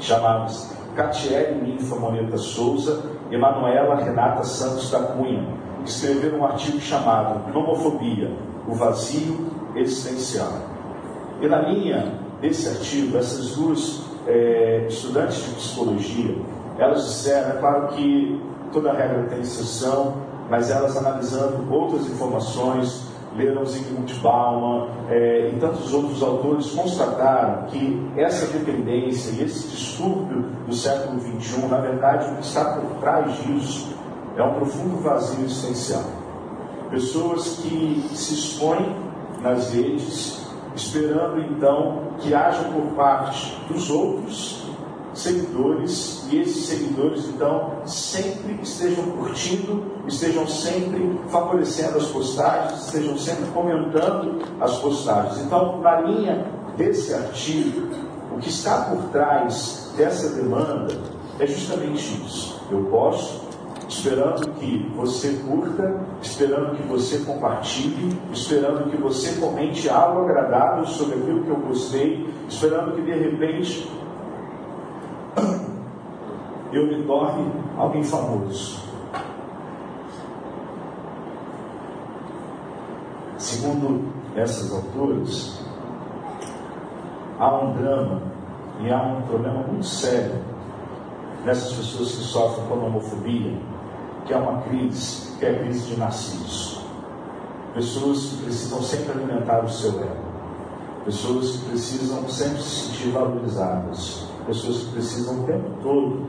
chamadas 0.00 0.74
Catiele 0.96 1.60
Ninfa 1.60 1.96
Moneta 1.96 2.38
Souza 2.38 3.02
e 3.30 3.36
Manuela 3.36 3.96
Renata 3.96 4.42
Santos 4.44 4.90
da 4.90 5.00
Cunha, 5.00 5.46
escreveram 5.90 6.38
um 6.38 6.44
artigo 6.44 6.80
chamado 6.80 7.52
Nomofobia, 7.52 8.30
o 8.66 8.74
vazio 8.74 9.46
existencial. 9.74 10.52
E 11.40 11.46
na 11.46 11.60
linha 11.62 12.14
desse 12.40 12.68
artigo, 12.68 13.16
essas 13.16 13.56
duas 13.56 14.02
é, 14.26 14.86
estudantes 14.88 15.44
de 15.44 15.54
psicologia, 15.54 16.36
elas 16.78 17.04
disseram, 17.04 17.50
é 17.50 17.60
claro 17.60 17.88
que 17.88 18.40
toda 18.72 18.92
regra 18.92 19.24
tem 19.28 19.40
exceção, 19.40 20.14
mas 20.48 20.70
elas 20.70 20.96
analisando 20.96 21.72
outras 21.72 22.06
informações, 22.06 23.10
leram 23.36 23.64
Zygmunt 23.64 24.12
Bauman 24.20 24.88
é, 25.08 25.50
e 25.54 25.58
tantos 25.58 25.92
outros 25.92 26.22
autores 26.22 26.70
constataram 26.70 27.64
que 27.68 28.12
essa 28.16 28.46
dependência 28.46 29.30
e 29.30 29.44
esse 29.44 29.68
distúrbio 29.68 30.42
do 30.66 30.74
século 30.74 31.18
XXI, 31.18 31.66
na 31.66 31.78
verdade, 31.78 32.30
o 32.30 32.36
que 32.36 32.44
está 32.44 32.76
por 32.76 32.98
trás 33.00 33.34
disso 33.42 33.94
é 34.36 34.42
um 34.42 34.54
profundo 34.54 34.96
vazio 35.02 35.44
existencial. 35.44 36.04
Pessoas 36.90 37.58
que 37.62 38.10
se 38.14 38.34
expõem 38.34 38.96
nas 39.40 39.72
redes, 39.72 40.46
esperando 40.74 41.40
então 41.40 42.02
que 42.18 42.34
haja 42.34 42.64
por 42.64 42.94
parte 42.94 43.58
dos 43.68 43.90
outros 43.90 44.62
seguidores 45.14 46.26
e 46.30 46.38
esses 46.40 46.64
seguidores 46.66 47.28
então 47.28 47.82
sempre 47.84 48.58
estejam 48.62 49.04
curtindo, 49.04 49.84
estejam 50.06 50.46
sempre 50.46 51.20
favorecendo 51.28 51.98
as 51.98 52.06
postagens, 52.06 52.86
estejam 52.86 53.18
sempre 53.18 53.46
comentando 53.50 54.42
as 54.60 54.78
postagens. 54.78 55.38
Então, 55.40 55.80
na 55.80 56.00
linha 56.00 56.46
desse 56.76 57.12
artigo, 57.12 57.88
o 58.34 58.38
que 58.38 58.48
está 58.48 58.82
por 58.82 59.02
trás 59.10 59.92
dessa 59.96 60.30
demanda 60.30 60.98
é 61.38 61.46
justamente 61.46 62.22
isso. 62.24 62.60
Eu 62.70 62.84
posso 62.84 63.51
esperando 63.92 64.50
que 64.54 64.90
você 64.96 65.38
curta, 65.46 66.00
esperando 66.22 66.76
que 66.76 66.82
você 66.84 67.18
compartilhe, 67.18 68.18
esperando 68.32 68.90
que 68.90 68.96
você 68.96 69.38
comente 69.38 69.88
algo 69.88 70.22
agradável 70.22 70.86
sobre 70.86 71.16
aquilo 71.16 71.44
que 71.44 71.50
eu 71.50 71.56
gostei, 71.56 72.26
esperando 72.48 72.94
que 72.94 73.02
de 73.02 73.12
repente 73.12 73.90
eu 76.72 76.86
me 76.86 77.02
torne 77.04 77.52
alguém 77.76 78.02
famoso. 78.02 78.80
Segundo 83.36 84.10
essas 84.34 84.72
autores, 84.72 85.60
há 87.38 87.56
um 87.56 87.74
drama 87.74 88.22
e 88.80 88.90
há 88.90 89.02
um 89.02 89.22
problema 89.22 89.62
muito 89.64 89.84
sério 89.84 90.40
nessas 91.44 91.72
pessoas 91.72 92.12
que 92.12 92.22
sofrem 92.22 92.66
com 92.68 92.86
homofobia, 92.86 93.52
que 94.32 94.38
é 94.38 94.40
uma 94.40 94.62
crise, 94.62 95.36
que 95.38 95.44
é 95.44 95.50
a 95.50 95.58
crise 95.58 95.90
de 95.90 95.98
narciso. 95.98 96.80
Pessoas 97.74 98.18
que 98.30 98.44
precisam 98.44 98.82
sempre 98.82 99.12
alimentar 99.12 99.62
o 99.62 99.68
seu 99.68 99.90
ego. 99.90 100.32
Pessoas 101.04 101.50
que 101.50 101.68
precisam 101.68 102.26
sempre 102.28 102.62
se 102.62 102.86
sentir 102.86 103.10
valorizadas. 103.10 104.26
Pessoas 104.46 104.78
que 104.78 104.92
precisam 104.92 105.42
o 105.42 105.44
tempo 105.44 105.70
todo 105.82 106.26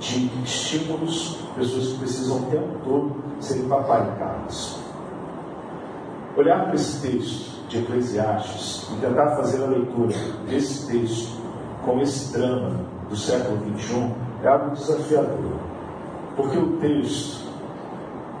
de 0.00 0.28
estímulos, 0.42 1.38
pessoas 1.54 1.86
que 1.86 1.98
precisam 1.98 2.38
o 2.38 2.42
tempo 2.50 2.78
todo 2.84 3.16
serem 3.38 3.68
paparicadas. 3.68 4.80
Olhar 6.36 6.64
para 6.64 6.74
esse 6.74 7.00
texto 7.00 7.68
de 7.68 7.78
Eclesiastes 7.78 8.88
e 8.92 9.00
tentar 9.00 9.36
fazer 9.36 9.62
a 9.62 9.66
leitura 9.68 10.16
desse 10.48 10.86
texto 10.90 11.40
com 11.84 12.00
esse 12.00 12.32
drama 12.32 12.72
do 13.08 13.16
século 13.16 13.58
XXI 13.78 14.12
é 14.42 14.48
algo 14.48 14.74
desafiador. 14.74 15.55
Porque 16.36 16.58
o 16.58 16.76
texto, 16.76 17.46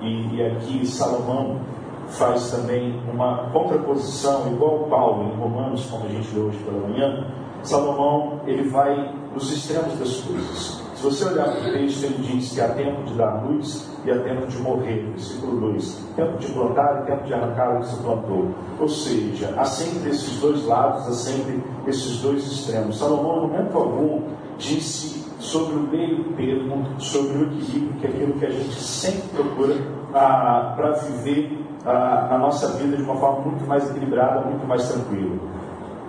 e, 0.00 0.36
e 0.36 0.44
aqui 0.44 0.86
Salomão 0.86 1.60
faz 2.08 2.50
também 2.50 3.00
uma 3.12 3.50
contraposição, 3.50 4.52
igual 4.52 4.80
Paulo 4.90 5.24
em 5.24 5.36
Romanos, 5.36 5.86
como 5.86 6.04
a 6.04 6.08
gente 6.08 6.34
leu 6.34 6.46
hoje 6.46 6.58
pela 6.58 6.86
manhã, 6.88 7.26
Salomão 7.62 8.40
ele 8.46 8.68
vai 8.68 9.12
nos 9.34 9.52
extremos 9.52 9.98
das 9.98 10.20
coisas. 10.20 10.86
Se 10.94 11.02
você 11.02 11.24
olhar 11.26 11.44
para 11.44 11.68
o 11.68 11.72
texto, 11.72 12.04
ele 12.04 12.18
diz 12.22 12.52
que 12.52 12.60
há 12.60 12.68
tempo 12.68 13.02
de 13.02 13.14
dar 13.14 13.44
luz 13.44 13.86
e 14.04 14.10
há 14.10 14.18
tempo 14.22 14.46
de 14.46 14.56
morrer. 14.58 15.04
Versículo 15.10 15.72
2: 15.72 16.04
tempo 16.16 16.38
de 16.38 16.46
plantar 16.52 17.02
e 17.02 17.06
tempo 17.06 17.24
de 17.24 17.34
arrancar 17.34 17.76
o 17.76 17.80
que 17.80 17.88
se 17.88 17.96
plantou. 17.96 18.48
Ou 18.80 18.88
seja, 18.88 19.54
há 19.58 19.64
sempre 19.64 20.10
esses 20.10 20.40
dois 20.40 20.64
lados, 20.64 21.06
há 21.06 21.12
sempre 21.12 21.62
esses 21.86 22.22
dois 22.22 22.46
extremos. 22.46 22.98
Salomão, 22.98 23.42
no 23.42 23.48
momento 23.48 23.76
algum, 23.76 24.22
disse 24.56 25.25
sobre 25.38 25.76
o 25.76 25.80
meio 25.80 26.24
termo, 26.34 26.86
sobre 26.98 27.38
o 27.38 27.42
equilíbrio, 27.44 27.92
que 28.00 28.06
é 28.06 28.10
aquilo 28.10 28.32
que 28.34 28.46
a 28.46 28.50
gente 28.50 28.74
sempre 28.74 29.28
procura 29.28 29.76
ah, 30.14 30.72
para 30.76 30.92
viver 30.92 31.58
ah, 31.84 32.28
a 32.32 32.38
nossa 32.38 32.72
vida 32.78 32.96
de 32.96 33.02
uma 33.02 33.16
forma 33.16 33.40
muito 33.50 33.66
mais 33.66 33.88
equilibrada, 33.90 34.40
muito 34.40 34.66
mais 34.66 34.88
tranquila. 34.88 35.36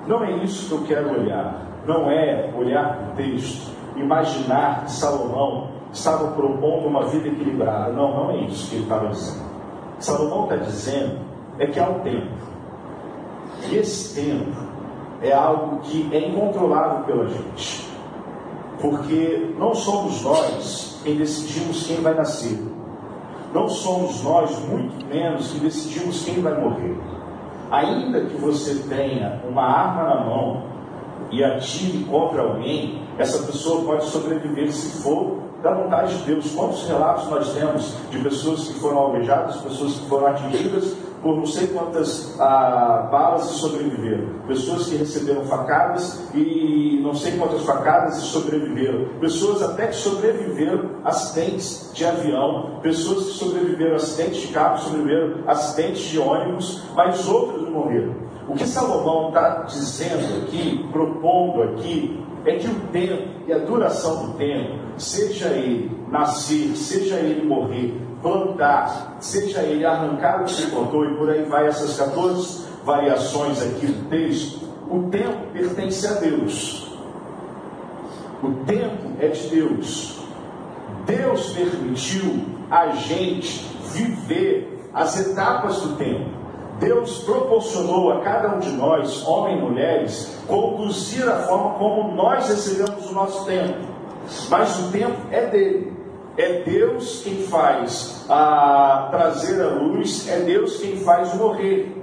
Não 0.07 0.23
é 0.23 0.31
isso 0.43 0.67
que 0.67 0.73
eu 0.73 0.87
quero 0.87 1.19
olhar. 1.19 1.65
Não 1.85 2.09
é 2.09 2.51
olhar 2.57 2.97
para 2.97 3.13
o 3.13 3.15
texto, 3.15 3.71
imaginar 3.95 4.85
que 4.85 4.91
Salomão 4.91 5.69
estava 5.91 6.31
propondo 6.31 6.87
uma 6.87 7.05
vida 7.05 7.27
equilibrada. 7.27 7.91
Não, 7.91 8.13
não 8.13 8.31
é 8.31 8.37
isso 8.45 8.69
que 8.69 8.75
ele 8.75 8.83
estava 8.83 9.07
dizendo. 9.07 9.45
Salomão 9.99 10.43
está 10.43 10.55
dizendo 10.57 11.19
é 11.59 11.67
que 11.67 11.79
há 11.79 11.89
um 11.89 11.99
tempo. 11.99 12.27
E 13.69 13.75
esse 13.75 14.21
tempo 14.21 14.55
é 15.21 15.33
algo 15.33 15.79
que 15.79 16.09
é 16.13 16.27
incontrolável 16.27 17.03
pela 17.05 17.27
gente. 17.27 17.86
Porque 18.81 19.53
não 19.57 19.73
somos 19.73 20.21
nós 20.21 20.99
quem 21.03 21.15
decidimos 21.15 21.87
quem 21.87 22.01
vai 22.01 22.13
nascer. 22.13 22.59
Não 23.53 23.67
somos 23.69 24.23
nós, 24.23 24.59
muito 24.67 25.05
menos, 25.05 25.51
que 25.51 25.59
decidimos 25.59 26.23
quem 26.23 26.41
vai 26.41 26.59
morrer. 26.59 26.97
Ainda 27.71 28.21
que 28.21 28.37
você 28.37 28.83
tenha 28.87 29.41
uma 29.49 29.63
arma 29.63 30.03
na 30.03 30.25
mão 30.25 30.63
e 31.31 31.43
atire 31.43 32.03
contra 32.05 32.41
alguém, 32.41 33.01
essa 33.17 33.45
pessoa 33.45 33.83
pode 33.83 34.05
sobreviver 34.05 34.71
se 34.71 35.01
for 35.01 35.39
da 35.63 35.73
vontade 35.73 36.17
de 36.17 36.23
Deus. 36.23 36.53
Quantos 36.53 36.87
relatos 36.87 37.29
nós 37.29 37.53
temos 37.53 37.95
de 38.09 38.19
pessoas 38.19 38.67
que 38.67 38.79
foram 38.79 38.97
alvejadas, 38.99 39.57
pessoas 39.57 39.93
que 39.93 40.07
foram 40.07 40.27
atingidas 40.27 40.95
por 41.21 41.35
não 41.35 41.45
sei 41.45 41.67
quantas 41.67 42.39
ah, 42.39 43.07
balas 43.11 43.51
e 43.51 43.53
sobreviveram. 43.55 44.27
Pessoas 44.47 44.87
que 44.87 44.95
receberam 44.95 45.43
facadas 45.45 46.29
e 46.33 46.99
não 47.03 47.13
sei 47.13 47.37
quantas 47.37 47.63
facadas 47.63 48.17
e 48.17 48.21
sobreviveram. 48.21 49.07
Pessoas 49.19 49.61
até 49.61 49.87
que 49.87 49.95
sobreviveram 49.95 50.91
acidentes 51.03 51.91
de 51.93 52.05
avião. 52.05 52.79
Pessoas 52.81 53.25
que 53.25 53.31
sobreviveram 53.31 53.95
acidentes 53.95 54.41
de 54.41 54.47
carro, 54.49 54.77
sobreviveram 54.79 55.43
acidentes 55.47 56.03
de 56.03 56.19
ônibus, 56.19 56.83
mas 56.95 57.27
outros 57.27 57.67
morreram. 57.69 58.15
O 58.47 58.53
que 58.53 58.65
Salomão 58.65 59.29
está 59.29 59.63
dizendo 59.63 60.43
aqui, 60.43 60.87
propondo 60.91 61.63
aqui, 61.63 62.23
é 62.45 62.55
que 62.55 62.67
o 62.67 62.75
tempo 62.91 63.27
e 63.45 63.51
a 63.51 63.57
duração 63.57 64.25
do 64.27 64.37
tempo, 64.37 64.79
seja 64.97 65.49
ele 65.49 65.91
nascer, 66.09 66.75
seja 66.75 67.15
ele 67.15 67.45
morrer, 67.45 67.93
plantar, 68.21 69.17
seja 69.19 69.61
ele 69.61 69.85
arrancar 69.85 70.41
o 70.41 70.45
que 70.45 70.51
se 70.51 70.67
plantou, 70.67 71.05
e 71.05 71.15
por 71.15 71.29
aí 71.29 71.43
vai 71.43 71.67
essas 71.67 71.97
14 71.97 72.65
variações 72.83 73.61
aqui 73.61 73.87
do 73.87 74.09
texto, 74.09 74.67
o 74.89 75.09
tempo 75.09 75.51
pertence 75.51 76.07
a 76.07 76.13
Deus. 76.13 76.87
O 78.41 78.51
tempo 78.65 79.11
é 79.19 79.27
de 79.27 79.47
Deus. 79.49 80.19
Deus 81.05 81.49
permitiu 81.53 82.45
a 82.69 82.89
gente 82.89 83.65
viver 83.93 84.89
as 84.93 85.19
etapas 85.19 85.81
do 85.81 85.95
tempo. 85.95 86.29
Deus 86.79 87.23
proporcionou 87.23 88.11
a 88.11 88.21
cada 88.21 88.55
um 88.55 88.59
de 88.59 88.69
nós, 88.71 89.25
homens 89.25 89.59
e 89.59 89.61
mulheres, 89.61 90.37
conduzir 90.47 91.27
a 91.27 91.39
forma 91.39 91.71
como 91.71 92.13
nós 92.13 92.47
recebemos 92.47 93.09
o 93.09 93.13
nosso 93.13 93.45
tempo. 93.45 93.79
Mas 94.49 94.79
o 94.79 94.91
tempo 94.91 95.15
é 95.31 95.47
dele. 95.47 95.96
É 96.37 96.61
Deus 96.61 97.21
quem 97.23 97.47
faz 97.47 98.25
a 98.29 99.07
trazer 99.09 99.59
a 99.61 99.69
luz, 99.69 100.27
é 100.29 100.39
Deus 100.41 100.77
quem 100.77 100.97
faz 100.97 101.33
morrer. 101.33 101.95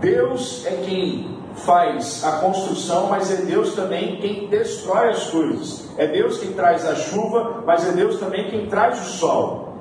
Deus 0.00 0.64
é 0.66 0.76
quem 0.84 1.36
faz 1.56 2.24
a 2.24 2.38
construção, 2.38 3.08
mas 3.08 3.30
é 3.30 3.42
Deus 3.44 3.74
também 3.74 4.16
quem 4.16 4.46
destrói 4.46 5.10
as 5.10 5.30
coisas. 5.30 5.88
É 5.98 6.06
Deus 6.06 6.38
quem 6.38 6.52
traz 6.52 6.86
a 6.86 6.94
chuva, 6.94 7.62
mas 7.66 7.86
é 7.88 7.92
Deus 7.92 8.18
também 8.18 8.48
quem 8.48 8.66
traz 8.66 9.00
o 9.00 9.10
sol. 9.18 9.74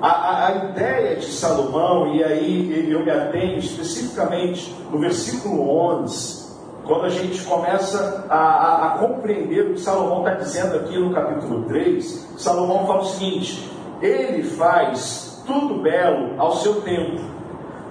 A, 0.00 0.08
a, 0.08 0.46
a, 0.48 0.70
ideia 0.70 1.16
de 1.16 1.26
Salomão, 1.26 2.14
e 2.14 2.22
aí 2.22 2.90
eu 2.90 3.04
me 3.04 3.10
atenho 3.10 3.58
especificamente 3.58 4.74
no 4.90 4.98
versículo 4.98 5.68
11, 6.02 6.43
quando 6.86 7.06
a 7.06 7.08
gente 7.08 7.42
começa 7.44 8.26
a, 8.28 8.36
a, 8.36 8.86
a 8.86 8.98
compreender 8.98 9.70
o 9.70 9.74
que 9.74 9.80
Salomão 9.80 10.18
está 10.18 10.34
dizendo 10.34 10.76
aqui 10.76 10.98
no 10.98 11.12
capítulo 11.12 11.64
3, 11.64 12.34
Salomão 12.36 12.86
fala 12.86 13.00
o 13.00 13.06
seguinte: 13.06 13.70
ele 14.00 14.42
faz 14.42 15.42
tudo 15.46 15.82
belo 15.82 16.40
ao 16.40 16.52
seu 16.56 16.82
tempo, 16.82 17.20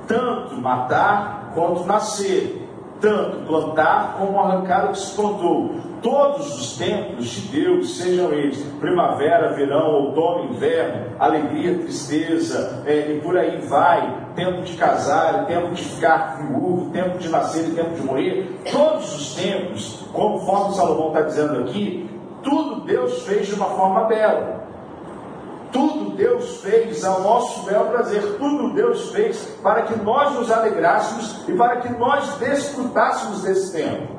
tanto 0.08 0.56
matar 0.56 1.52
quanto 1.54 1.86
nascer, 1.86 2.68
tanto 3.00 3.46
plantar 3.46 4.16
como 4.18 4.40
arrancar 4.40 4.86
o 4.86 4.92
que 4.92 5.00
se 5.00 5.16
plantou. 5.16 5.93
Todos 6.04 6.60
os 6.60 6.78
tempos 6.78 7.28
de 7.28 7.48
Deus, 7.48 7.98
sejam 7.98 8.34
eles 8.34 8.62
primavera, 8.78 9.54
verão, 9.54 9.90
outono, 9.90 10.54
inverno, 10.54 11.16
alegria, 11.18 11.80
tristeza, 11.80 12.84
é, 12.86 13.14
e 13.14 13.22
por 13.22 13.38
aí 13.38 13.62
vai, 13.62 14.28
tempo 14.36 14.64
de 14.64 14.76
casar, 14.76 15.46
tempo 15.46 15.74
de 15.74 15.82
ficar 15.82 16.38
viúvo, 16.38 16.92
tempo 16.92 17.18
de 17.20 17.30
nascer 17.30 17.70
e 17.70 17.72
tempo 17.72 17.96
de 17.96 18.02
morrer, 18.02 18.54
todos 18.70 19.16
os 19.16 19.36
tempos, 19.36 20.06
conforme 20.12 20.76
Salomão 20.76 21.08
está 21.08 21.22
dizendo 21.22 21.62
aqui, 21.62 22.10
tudo 22.44 22.82
Deus 22.82 23.24
fez 23.26 23.48
de 23.48 23.54
uma 23.54 23.68
forma 23.68 24.04
bela. 24.04 24.62
Tudo 25.72 26.18
Deus 26.18 26.62
fez 26.62 27.04
ao 27.06 27.22
nosso 27.22 27.66
bel 27.66 27.86
prazer, 27.86 28.36
tudo 28.38 28.74
Deus 28.74 29.10
fez 29.12 29.58
para 29.64 29.84
que 29.84 29.98
nós 30.04 30.36
nos 30.36 30.52
alegrássemos 30.52 31.48
e 31.48 31.54
para 31.54 31.78
que 31.78 31.92
nós 31.94 32.38
desfrutássemos 32.38 33.42
desse 33.42 33.72
tempo. 33.72 34.13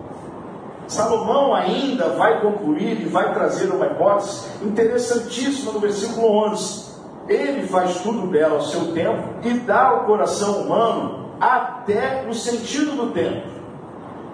Salomão 0.86 1.54
ainda 1.54 2.10
vai 2.10 2.40
concluir 2.40 3.00
e 3.00 3.04
vai 3.06 3.32
trazer 3.32 3.70
uma 3.70 3.86
hipótese 3.86 4.46
interessantíssima 4.62 5.72
no 5.72 5.80
versículo 5.80 6.28
11. 6.50 6.94
Ele 7.28 7.66
faz 7.66 8.00
tudo 8.02 8.26
belo 8.26 8.56
ao 8.56 8.62
seu 8.62 8.92
tempo 8.92 9.22
e 9.42 9.54
dá 9.60 9.88
ao 9.88 10.04
coração 10.04 10.62
humano 10.62 11.30
até 11.40 12.26
o 12.28 12.34
sentido 12.34 12.96
do 12.96 13.12
tempo. 13.12 13.48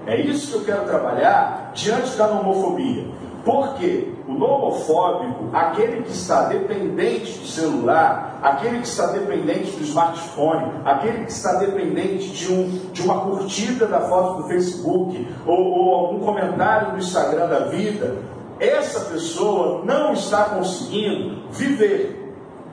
É 0.07 0.21
isso 0.21 0.51
que 0.51 0.55
eu 0.57 0.65
quero 0.65 0.87
trabalhar 0.87 1.71
diante 1.75 2.17
da 2.17 2.27
homofobia. 2.27 3.07
Porque 3.45 4.13
o 4.29 4.33
nomofóbico, 4.33 5.49
aquele 5.53 6.03
que 6.03 6.11
está 6.11 6.45
dependente 6.45 7.39
do 7.39 7.47
celular, 7.47 8.39
aquele 8.43 8.81
que 8.81 8.87
está 8.87 9.07
dependente 9.07 9.71
do 9.73 9.83
smartphone, 9.83 10.73
aquele 10.85 11.25
que 11.25 11.33
está 11.33 11.55
dependente 11.55 12.29
de, 12.29 12.53
um, 12.53 12.69
de 12.93 13.03
uma 13.03 13.21
curtida 13.21 13.87
da 13.87 14.01
foto 14.01 14.43
do 14.43 14.49
Facebook 14.49 15.27
ou, 15.47 15.57
ou 15.59 15.95
algum 15.95 16.21
comentário 16.21 16.93
no 16.93 16.99
Instagram 16.99 17.49
da 17.49 17.61
vida, 17.61 18.19
essa 18.59 19.01
pessoa 19.11 19.83
não 19.85 20.13
está 20.13 20.45
conseguindo 20.45 21.43
viver. 21.51 22.19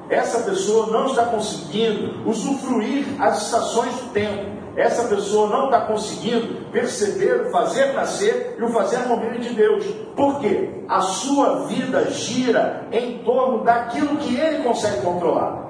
Essa 0.10 0.40
pessoa 0.40 0.88
não 0.88 1.08
está 1.08 1.26
conseguindo 1.26 2.30
usufruir 2.30 3.06
as 3.20 3.44
estações 3.44 3.94
do 3.96 4.10
tempo 4.12 4.57
essa 4.78 5.08
pessoa 5.08 5.50
não 5.50 5.66
está 5.66 5.82
conseguindo 5.82 6.70
perceber, 6.72 7.50
fazer 7.50 7.94
nascer 7.94 8.56
e 8.60 8.64
o 8.64 8.70
fazer 8.70 9.00
morrer 9.08 9.40
de 9.40 9.50
Deus. 9.56 9.84
Por 10.16 10.40
quê? 10.40 10.84
A 10.88 11.02
sua 11.02 11.66
vida 11.66 12.06
gira 12.12 12.86
em 12.92 13.18
torno 13.24 13.64
daquilo 13.64 14.18
que 14.18 14.36
ele 14.36 14.64
consegue 14.64 15.02
controlar. 15.02 15.66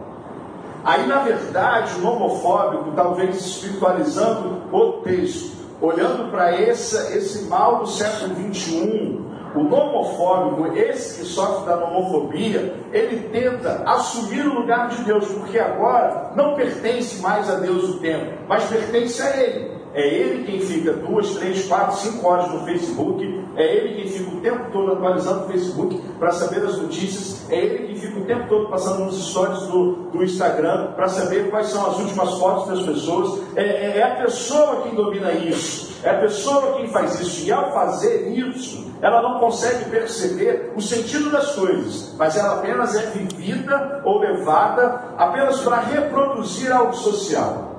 Aí, 0.84 1.08
na 1.08 1.20
verdade, 1.20 2.00
o 2.02 2.08
homofóbico, 2.08 2.92
talvez 2.98 3.36
espiritualizando 3.38 4.62
o 4.74 5.02
texto, 5.04 5.56
olhando 5.82 6.30
para 6.30 6.62
esse, 6.62 6.96
esse 7.18 7.46
mal 7.46 7.80
do 7.80 7.88
século 7.88 8.36
21, 8.36 9.26
o 9.56 9.64
nomofóbico, 9.64 10.76
esse 10.76 11.20
que 11.20 11.26
sofre 11.26 11.66
da 11.66 11.78
nomofobia, 11.78 12.76
ele 12.92 13.30
tenta 13.30 13.84
assumir 13.86 14.46
o 14.48 14.62
lugar 14.62 14.90
de 14.90 15.04
Deus, 15.04 15.28
porque 15.28 15.60
agora 15.60 16.32
não 16.36 16.56
pertence 16.56 17.22
mais 17.22 17.50
a 17.50 17.56
Deus 17.56 17.84
o 17.84 18.00
tempo, 18.00 18.34
mas 18.48 18.66
pertence 18.66 19.22
a 19.22 19.38
Ele. 19.38 19.77
É 19.94 20.08
ele 20.08 20.44
quem 20.44 20.60
fica 20.60 20.94
duas, 20.94 21.32
três, 21.36 21.66
quatro, 21.66 21.98
cinco 21.98 22.28
horas 22.28 22.52
no 22.52 22.64
Facebook. 22.66 23.46
É 23.56 23.76
ele 23.76 23.96
quem 23.96 24.12
fica 24.12 24.36
o 24.36 24.42
tempo 24.42 24.72
todo 24.72 24.92
atualizando 24.94 25.46
o 25.46 25.48
Facebook 25.48 26.00
para 26.20 26.32
saber 26.32 26.64
as 26.64 26.78
notícias. 26.78 27.50
É 27.50 27.58
ele 27.58 27.88
quem 27.88 27.96
fica 27.96 28.20
o 28.20 28.26
tempo 28.26 28.48
todo 28.48 28.70
passando 28.70 29.06
nos 29.06 29.30
stories 29.30 29.62
do, 29.68 29.94
do 30.12 30.24
Instagram 30.24 30.92
para 30.96 31.08
saber 31.08 31.50
quais 31.50 31.68
são 31.68 31.90
as 31.90 31.98
últimas 31.98 32.34
fotos 32.38 32.68
das 32.68 32.86
pessoas. 32.86 33.42
É, 33.56 33.64
é, 33.64 33.98
é 33.98 34.04
a 34.04 34.16
pessoa 34.24 34.84
quem 34.84 34.94
domina 34.94 35.32
isso. 35.32 35.98
É 36.04 36.12
a 36.12 36.20
pessoa 36.20 36.74
quem 36.74 36.88
faz 36.90 37.20
isso. 37.20 37.48
E 37.48 37.52
ao 37.52 37.74
fazer 37.74 38.30
isso, 38.30 38.92
ela 39.02 39.22
não 39.22 39.40
consegue 39.40 39.90
perceber 39.90 40.74
o 40.76 40.82
sentido 40.82 41.32
das 41.32 41.56
coisas, 41.56 42.14
mas 42.18 42.36
ela 42.36 42.56
apenas 42.56 42.96
é 42.96 43.08
vivida 43.08 44.02
ou 44.04 44.20
levada 44.20 45.14
apenas 45.18 45.60
para 45.62 45.80
reproduzir 45.80 46.72
algo 46.72 46.94
social. 46.94 47.76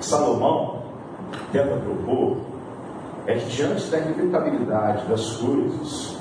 Salomão 0.00 0.79
tenta 1.52 1.76
propor 1.76 2.36
é 3.26 3.34
que 3.34 3.46
diante 3.50 3.90
da 3.90 3.98
inevitabilidade 3.98 5.06
das 5.06 5.36
coisas, 5.36 6.18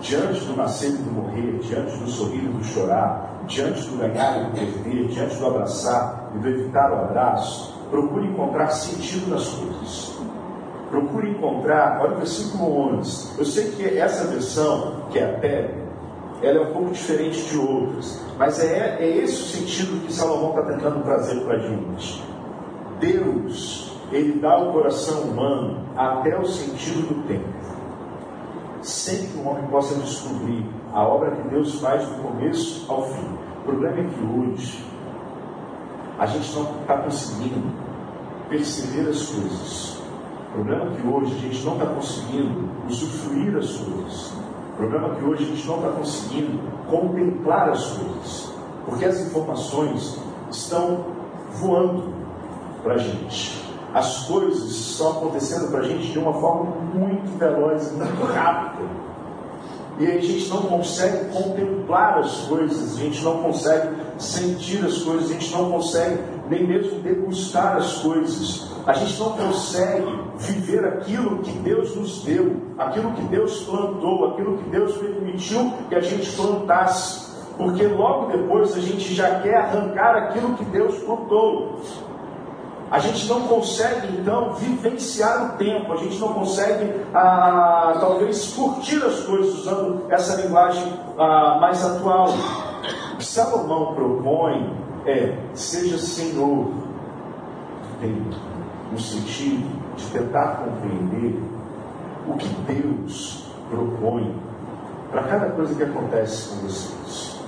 diante 0.00 0.44
do 0.44 0.56
nascer 0.56 0.90
e 0.90 0.96
do 0.96 1.10
morrer, 1.10 1.58
diante 1.60 1.96
do 1.98 2.08
sorrir 2.08 2.44
e 2.44 2.48
do 2.48 2.64
chorar, 2.64 3.42
diante 3.46 3.88
do 3.88 3.96
ganhar 3.96 4.40
e 4.40 4.44
do 4.44 4.52
perder, 4.52 5.08
diante 5.08 5.36
do 5.36 5.46
abraçar 5.46 6.30
e 6.34 6.38
do 6.38 6.48
evitar 6.48 6.92
o 6.92 6.96
abraço, 6.96 7.78
procure 7.90 8.26
encontrar 8.26 8.68
sentido 8.68 9.30
nas 9.30 9.48
coisas. 9.48 10.18
Procure 10.90 11.30
encontrar, 11.30 12.00
olha 12.00 12.14
o 12.14 12.16
versículo 12.16 12.96
11. 12.98 13.38
Eu 13.38 13.44
sei 13.44 13.70
que 13.72 13.98
essa 13.98 14.26
versão, 14.28 15.02
que 15.10 15.18
é 15.18 15.24
a 15.24 15.38
pele, 15.38 15.88
ela 16.42 16.58
é 16.58 16.62
um 16.62 16.72
pouco 16.72 16.92
diferente 16.92 17.42
de 17.48 17.58
outras, 17.58 18.20
mas 18.38 18.62
é, 18.62 18.96
é 19.00 19.08
esse 19.18 19.42
o 19.42 19.44
sentido 19.46 20.06
que 20.06 20.12
Salomão 20.12 20.50
está 20.50 20.62
tentando 20.72 21.02
trazer 21.02 21.40
para 21.40 21.56
a 21.56 21.58
gente. 21.58 22.24
Deus, 23.00 23.87
ele 24.10 24.38
dá 24.40 24.52
ao 24.52 24.72
coração 24.72 25.22
humano 25.22 25.80
até 25.96 26.38
o 26.38 26.46
sentido 26.46 27.08
do 27.08 27.28
tempo. 27.28 27.48
Sem 28.82 29.26
que 29.26 29.38
o 29.38 29.46
homem 29.46 29.66
possa 29.66 29.94
descobrir 29.96 30.64
a 30.92 31.02
obra 31.02 31.32
que 31.32 31.48
Deus 31.48 31.80
faz 31.80 32.06
do 32.06 32.22
começo 32.22 32.90
ao 32.90 33.02
fim. 33.08 33.26
O 33.60 33.64
problema 33.64 34.00
é 34.00 34.04
que 34.04 34.24
hoje 34.24 34.84
a 36.18 36.26
gente 36.26 36.52
não 36.54 36.80
está 36.80 36.96
conseguindo 36.98 37.72
perceber 38.48 39.08
as 39.08 39.26
coisas. 39.26 39.98
O 40.48 40.52
problema 40.54 40.86
é 40.86 40.96
que 40.96 41.06
hoje 41.06 41.34
a 41.34 41.38
gente 41.38 41.64
não 41.64 41.72
está 41.74 41.86
conseguindo 41.86 42.68
usufruir 42.88 43.56
as 43.56 43.76
coisas. 43.76 44.32
O 44.72 44.76
problema 44.76 45.08
é 45.08 45.14
que 45.16 45.24
hoje 45.24 45.44
a 45.44 45.46
gente 45.46 45.66
não 45.66 45.76
está 45.76 45.88
conseguindo 45.90 46.60
contemplar 46.88 47.68
as 47.68 47.84
coisas. 47.84 48.52
Porque 48.86 49.04
as 49.04 49.20
informações 49.20 50.18
estão 50.50 51.04
voando 51.60 52.14
para 52.82 52.94
a 52.94 52.98
gente. 52.98 53.67
As 53.94 54.26
coisas 54.26 54.70
estão 54.70 55.12
acontecendo 55.12 55.70
para 55.70 55.80
a 55.80 55.82
gente 55.82 56.12
de 56.12 56.18
uma 56.18 56.34
forma 56.34 56.70
muito 56.94 57.38
veloz, 57.38 57.92
muito 57.92 58.32
rápida. 58.32 58.84
E 59.98 60.06
a 60.06 60.20
gente 60.20 60.48
não 60.48 60.62
consegue 60.62 61.32
contemplar 61.32 62.18
as 62.18 62.42
coisas, 62.42 62.96
a 62.96 63.00
gente 63.00 63.24
não 63.24 63.42
consegue 63.42 63.96
sentir 64.16 64.84
as 64.84 64.98
coisas, 64.98 65.30
a 65.30 65.32
gente 65.32 65.52
não 65.52 65.72
consegue 65.72 66.22
nem 66.48 66.66
mesmo 66.66 67.00
degustar 67.00 67.76
as 67.78 67.94
coisas. 67.94 68.68
A 68.86 68.92
gente 68.92 69.18
não 69.18 69.32
consegue 69.32 70.20
viver 70.36 70.84
aquilo 70.84 71.38
que 71.38 71.50
Deus 71.58 71.96
nos 71.96 72.22
deu, 72.22 72.56
aquilo 72.78 73.12
que 73.12 73.22
Deus 73.22 73.62
plantou, 73.64 74.28
aquilo 74.28 74.58
que 74.58 74.70
Deus 74.70 74.96
permitiu 74.96 75.72
que 75.88 75.94
a 75.94 76.00
gente 76.00 76.30
plantasse. 76.32 77.28
Porque 77.56 77.86
logo 77.88 78.30
depois 78.30 78.76
a 78.76 78.80
gente 78.80 79.12
já 79.12 79.40
quer 79.40 79.56
arrancar 79.56 80.14
aquilo 80.14 80.54
que 80.54 80.64
Deus 80.66 80.96
plantou. 80.98 81.80
A 82.90 82.98
gente 82.98 83.26
não 83.28 83.42
consegue, 83.42 84.16
então, 84.18 84.54
vivenciar 84.54 85.54
o 85.54 85.58
tempo, 85.58 85.92
a 85.92 85.96
gente 85.96 86.18
não 86.18 86.32
consegue, 86.32 86.90
ah, 87.12 87.98
talvez, 88.00 88.54
curtir 88.54 89.04
as 89.04 89.20
coisas 89.20 89.58
usando 89.58 90.06
essa 90.08 90.40
linguagem 90.40 90.98
ah, 91.18 91.58
mais 91.60 91.84
atual. 91.84 92.28
O 93.12 93.16
que 93.18 93.26
Salomão 93.26 93.94
propõe 93.94 94.72
é: 95.04 95.36
seja 95.54 95.98
senhor 95.98 96.88
tem 98.00 98.16
no 98.90 98.98
sentido 98.98 99.68
de 99.96 100.06
tentar 100.10 100.62
compreender 100.64 101.42
o 102.26 102.36
que 102.36 102.48
Deus 102.72 103.44
propõe 103.68 104.34
para 105.10 105.22
cada 105.24 105.50
coisa 105.50 105.74
que 105.74 105.82
acontece 105.82 106.48
com 106.48 106.66
vocês. 106.66 107.40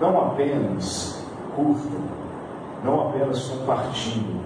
Não 0.00 0.20
apenas 0.20 1.24
curtam, 1.54 2.02
não 2.84 3.08
apenas 3.08 3.48
compartilhem, 3.48 4.40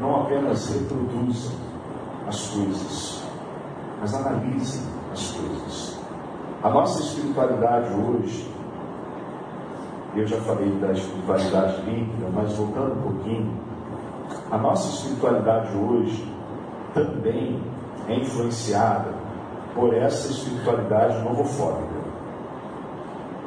não 0.00 0.22
apenas 0.22 0.68
reproduzam 0.68 1.52
as 2.26 2.48
coisas, 2.48 3.22
mas 4.00 4.14
analisem 4.14 4.82
as 5.12 5.32
coisas. 5.32 5.98
A 6.62 6.70
nossa 6.70 7.00
espiritualidade 7.00 7.92
hoje, 7.94 8.50
eu 10.14 10.26
já 10.26 10.38
falei 10.42 10.70
da 10.80 10.92
espiritualidade 10.92 11.82
líquida, 11.82 12.28
mas 12.34 12.52
voltando 12.52 12.98
um 12.98 13.02
pouquinho, 13.02 13.58
a 14.50 14.58
nossa 14.58 14.88
espiritualidade 14.88 15.74
hoje 15.76 16.30
também 16.92 17.62
é 18.08 18.14
influenciada 18.16 19.14
por 19.74 19.94
essa 19.94 20.30
espiritualidade 20.32 21.22
novofóbica. 21.22 22.00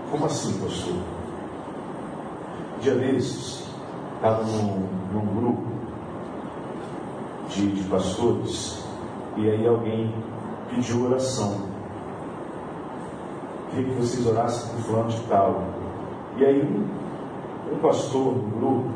Como 0.10 0.26
assim, 0.26 0.60
pastor? 0.60 0.96
Dia 2.82 2.96
desses, 2.96 3.68
estava 4.24 4.42
num, 4.46 4.88
num 5.12 5.36
grupo 5.36 5.64
de, 7.50 7.74
de 7.74 7.84
pastores 7.90 8.88
e 9.36 9.50
aí 9.50 9.68
alguém 9.68 10.16
pediu 10.70 11.08
oração. 11.08 11.58
Queria 13.70 13.84
que 13.84 14.00
vocês 14.00 14.26
orassem 14.26 14.70
por 14.70 14.82
fulano 14.84 15.10
de 15.10 15.20
tal. 15.24 15.64
E 16.38 16.46
aí 16.46 16.62
um, 16.64 17.76
um 17.76 17.80
pastor 17.80 18.36
do 18.36 18.58
grupo, 18.58 18.90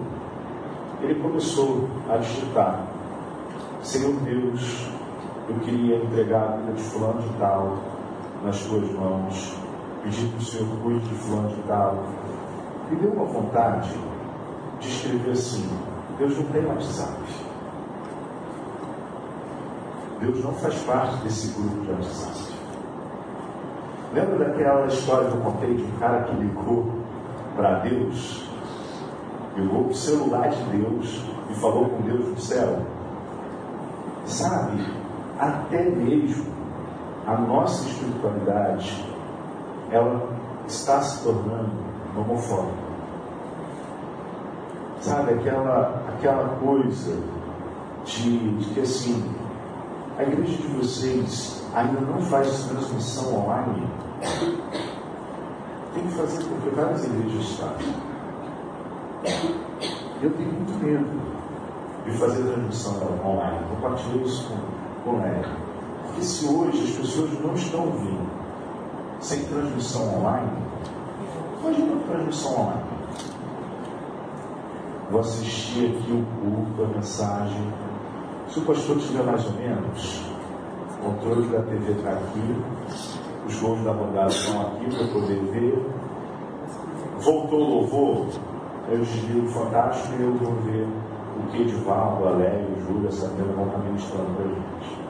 ele 1.02 1.16
começou 1.16 1.90
a 2.10 2.16
digitar, 2.16 2.88
Senhor 3.82 4.14
Deus, 4.22 4.90
eu 5.50 5.56
queria 5.56 5.98
entregar 5.98 6.54
a 6.54 6.56
vida 6.56 6.72
de 6.72 6.84
fulano 6.84 7.22
de 7.22 7.30
tal 7.38 7.78
nas 8.46 8.62
tuas 8.62 8.90
mãos, 8.94 9.58
pedir 10.04 10.30
que 10.30 10.38
o 10.38 10.42
Senhor 10.42 10.70
cuide 10.82 11.06
de 11.06 11.16
fulano 11.16 11.50
de 11.50 11.62
tal. 11.64 12.02
Me 12.90 12.96
deu 12.96 13.12
uma 13.12 13.26
vontade 13.26 13.94
de 14.80 14.88
escrever 14.88 15.32
assim: 15.32 15.68
Deus 16.18 16.38
não 16.38 16.46
tem 16.46 16.66
WhatsApp. 16.66 17.24
Deus 20.20 20.44
não 20.44 20.54
faz 20.54 20.76
parte 20.84 21.24
desse 21.24 21.54
grupo 21.54 21.82
de 21.82 21.92
WhatsApp. 21.92 22.58
Lembra 24.14 24.46
daquela 24.46 24.88
história 24.88 25.30
que 25.30 25.36
eu 25.36 25.42
contei 25.42 25.76
de 25.76 25.84
um 25.84 25.92
cara 26.00 26.24
que 26.24 26.36
ligou 26.36 26.88
para 27.56 27.80
Deus? 27.80 28.50
Ligou 29.56 29.84
para 29.84 29.92
o 29.92 29.96
celular 29.96 30.50
de 30.50 30.64
Deus 30.78 31.24
e 31.50 31.54
falou 31.56 31.90
com 31.90 32.02
Deus 32.02 32.26
do 32.26 32.42
céu? 32.42 32.80
Sabe, 34.26 34.86
até 35.40 35.84
mesmo 35.90 36.46
a 37.26 37.38
nossa 37.38 37.88
espiritualidade, 37.88 39.06
ela 39.92 40.30
está 40.68 41.02
se 41.02 41.24
tornando 41.24 41.72
homofóbica. 42.16 42.87
Sabe, 45.02 45.34
aquela, 45.34 46.04
aquela 46.10 46.58
coisa 46.60 47.18
de, 48.04 48.58
de 48.58 48.66
que 48.74 48.80
assim, 48.80 49.24
a 50.18 50.24
igreja 50.24 50.58
de 50.58 50.68
vocês 50.70 51.64
ainda 51.74 52.02
não 52.02 52.20
faz 52.22 52.64
transmissão 52.64 53.44
online. 53.44 53.88
Tem 55.94 56.04
que 56.04 56.14
fazer 56.14 56.44
porque 56.46 56.70
várias 56.72 57.04
igrejas 57.04 57.60
fazem. 57.60 57.94
Eu 60.22 60.32
tenho 60.32 60.52
muito 60.52 60.84
medo 60.84 61.22
de 62.06 62.18
fazer 62.18 62.44
transmissão 62.44 62.96
online. 63.24 63.60
Compartilhei 63.70 64.24
isso 64.24 64.50
com, 64.50 65.12
com 65.12 65.24
ela. 65.24 65.58
Porque 66.06 66.22
se 66.24 66.46
hoje 66.48 66.84
as 66.84 66.90
pessoas 66.98 67.40
não 67.40 67.54
estão 67.54 67.92
vindo 67.92 68.28
sem 69.20 69.46
transmissão 69.46 70.18
online, 70.18 70.52
imagina 71.62 71.94
a 71.96 72.08
transmissão 72.12 72.62
online 72.62 72.97
vou 75.10 75.22
assistir 75.22 75.86
aqui 75.86 76.12
o 76.12 76.26
culto, 76.42 76.84
a 76.84 76.96
mensagem. 76.96 77.74
Se 78.50 78.60
o 78.60 78.62
pastor 78.64 78.98
tiver 78.98 79.24
mais 79.24 79.46
ou 79.46 79.54
menos, 79.54 80.22
o 81.00 81.06
controle 81.06 81.48
da 81.48 81.62
TV 81.64 81.92
está 81.94 82.12
aqui, 82.12 82.56
os 83.46 83.60
gols 83.60 83.84
da 83.84 83.94
bondade 83.94 84.34
estão 84.34 84.62
aqui 84.62 84.96
para 84.96 85.08
poder 85.08 85.40
ver. 85.52 85.86
Voltou 87.20 87.60
o 87.60 87.70
louvor, 87.76 88.28
eu 88.90 89.00
desligo 89.00 89.48
o 89.48 89.50
Fantástico 89.50 90.14
e 90.20 90.24
eu 90.24 90.34
vou 90.34 90.54
ver 90.64 90.88
o 91.38 91.52
que 91.52 91.62
Edivaldo, 91.62 92.28
Alério, 92.28 92.68
Júlia, 92.88 93.12
Sabrina 93.12 93.54
vão 93.54 93.68
estar 93.68 93.80
ministrando 93.80 94.34
para 94.36 94.46
a 94.46 94.48
gente. 94.48 95.08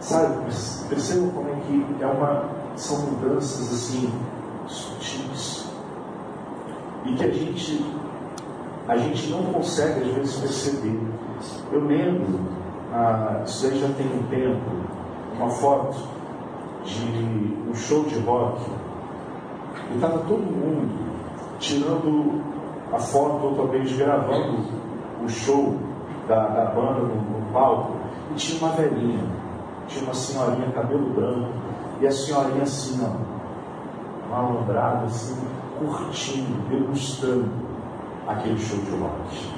Sabe, 0.00 0.88
percebam 0.88 1.30
como 1.30 1.48
é 1.48 1.54
que 1.66 1.96
é 2.00 2.06
uma, 2.06 2.44
são 2.76 2.98
mudanças 3.06 3.72
assim, 3.72 4.12
sutis. 4.66 5.66
E 7.04 7.14
que 7.14 7.24
a 7.24 7.30
gente 7.30 7.84
a 8.88 8.96
gente 8.96 9.30
não 9.30 9.42
consegue 9.44 10.00
às 10.00 10.14
vezes 10.14 10.36
perceber. 10.38 11.00
Eu 11.72 11.84
lembro, 11.84 12.40
ah, 12.92 13.42
isso 13.44 13.66
aí 13.66 13.80
já 13.80 13.88
tem 13.88 14.06
um 14.06 14.22
tempo, 14.28 14.70
uma 15.36 15.50
foto 15.50 15.96
de 16.84 17.68
um 17.68 17.74
show 17.74 18.04
de 18.04 18.18
rock. 18.20 18.60
E 19.90 19.94
estava 19.94 20.18
todo 20.18 20.40
mundo 20.40 21.06
tirando 21.58 22.40
a 22.92 22.98
foto, 22.98 23.46
ou 23.46 23.54
talvez 23.56 23.96
gravando 23.96 24.58
o 25.24 25.28
show 25.28 25.76
da, 26.28 26.46
da 26.46 26.64
banda 26.66 27.00
no, 27.00 27.14
no 27.16 27.52
palco. 27.52 27.96
E 28.30 28.34
tinha 28.34 28.60
uma 28.60 28.76
velhinha, 28.76 29.24
tinha 29.88 30.04
uma 30.04 30.14
senhorinha, 30.14 30.70
cabelo 30.72 31.10
branco, 31.10 31.52
e 32.00 32.06
a 32.06 32.12
senhorinha 32.12 32.62
assim, 32.62 33.00
ó, 33.04 34.30
malandrada, 34.30 35.06
assim, 35.06 35.36
curtindo, 35.78 36.68
degustando 36.68 37.65
aquele 38.26 38.58
show 38.58 38.78
de 38.78 38.90
rock. 38.96 39.50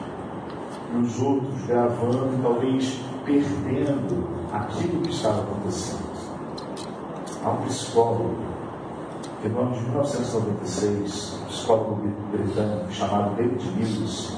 E 0.93 0.97
os 0.99 1.21
outros 1.21 1.67
gravando, 1.67 2.43
talvez 2.43 3.01
perdendo 3.25 4.29
aquilo 4.53 5.03
que 5.03 5.11
estava 5.11 5.43
acontecendo. 5.43 6.09
há 7.45 7.51
um 7.51 7.63
psicólogo 7.67 8.37
que 9.43 9.49
no 9.49 9.61
ano 9.61 9.75
de 9.75 9.83
1996, 9.83 11.41
um 11.43 11.47
psicólogo 11.47 12.01
britânico 12.33 12.93
chamado 12.93 13.37
David 13.37 13.71
Lewis, 13.77 14.37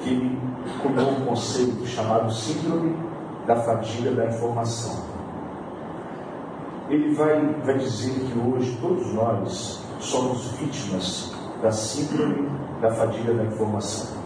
que 0.00 0.38
cunhou 0.80 1.10
um 1.10 1.26
conceito 1.26 1.86
chamado 1.86 2.32
Síndrome 2.32 2.96
da 3.46 3.56
Fadiga 3.56 4.12
da 4.12 4.26
Informação. 4.26 5.02
Ele 6.88 7.14
vai, 7.14 7.40
vai 7.64 7.78
dizer 7.78 8.14
que 8.14 8.38
hoje 8.38 8.78
todos 8.80 9.12
nós 9.12 9.82
somos 9.98 10.52
vítimas 10.52 11.32
da 11.60 11.72
Síndrome 11.72 12.48
da 12.80 12.90
Fadiga 12.90 13.34
da 13.34 13.44
Informação. 13.44 14.16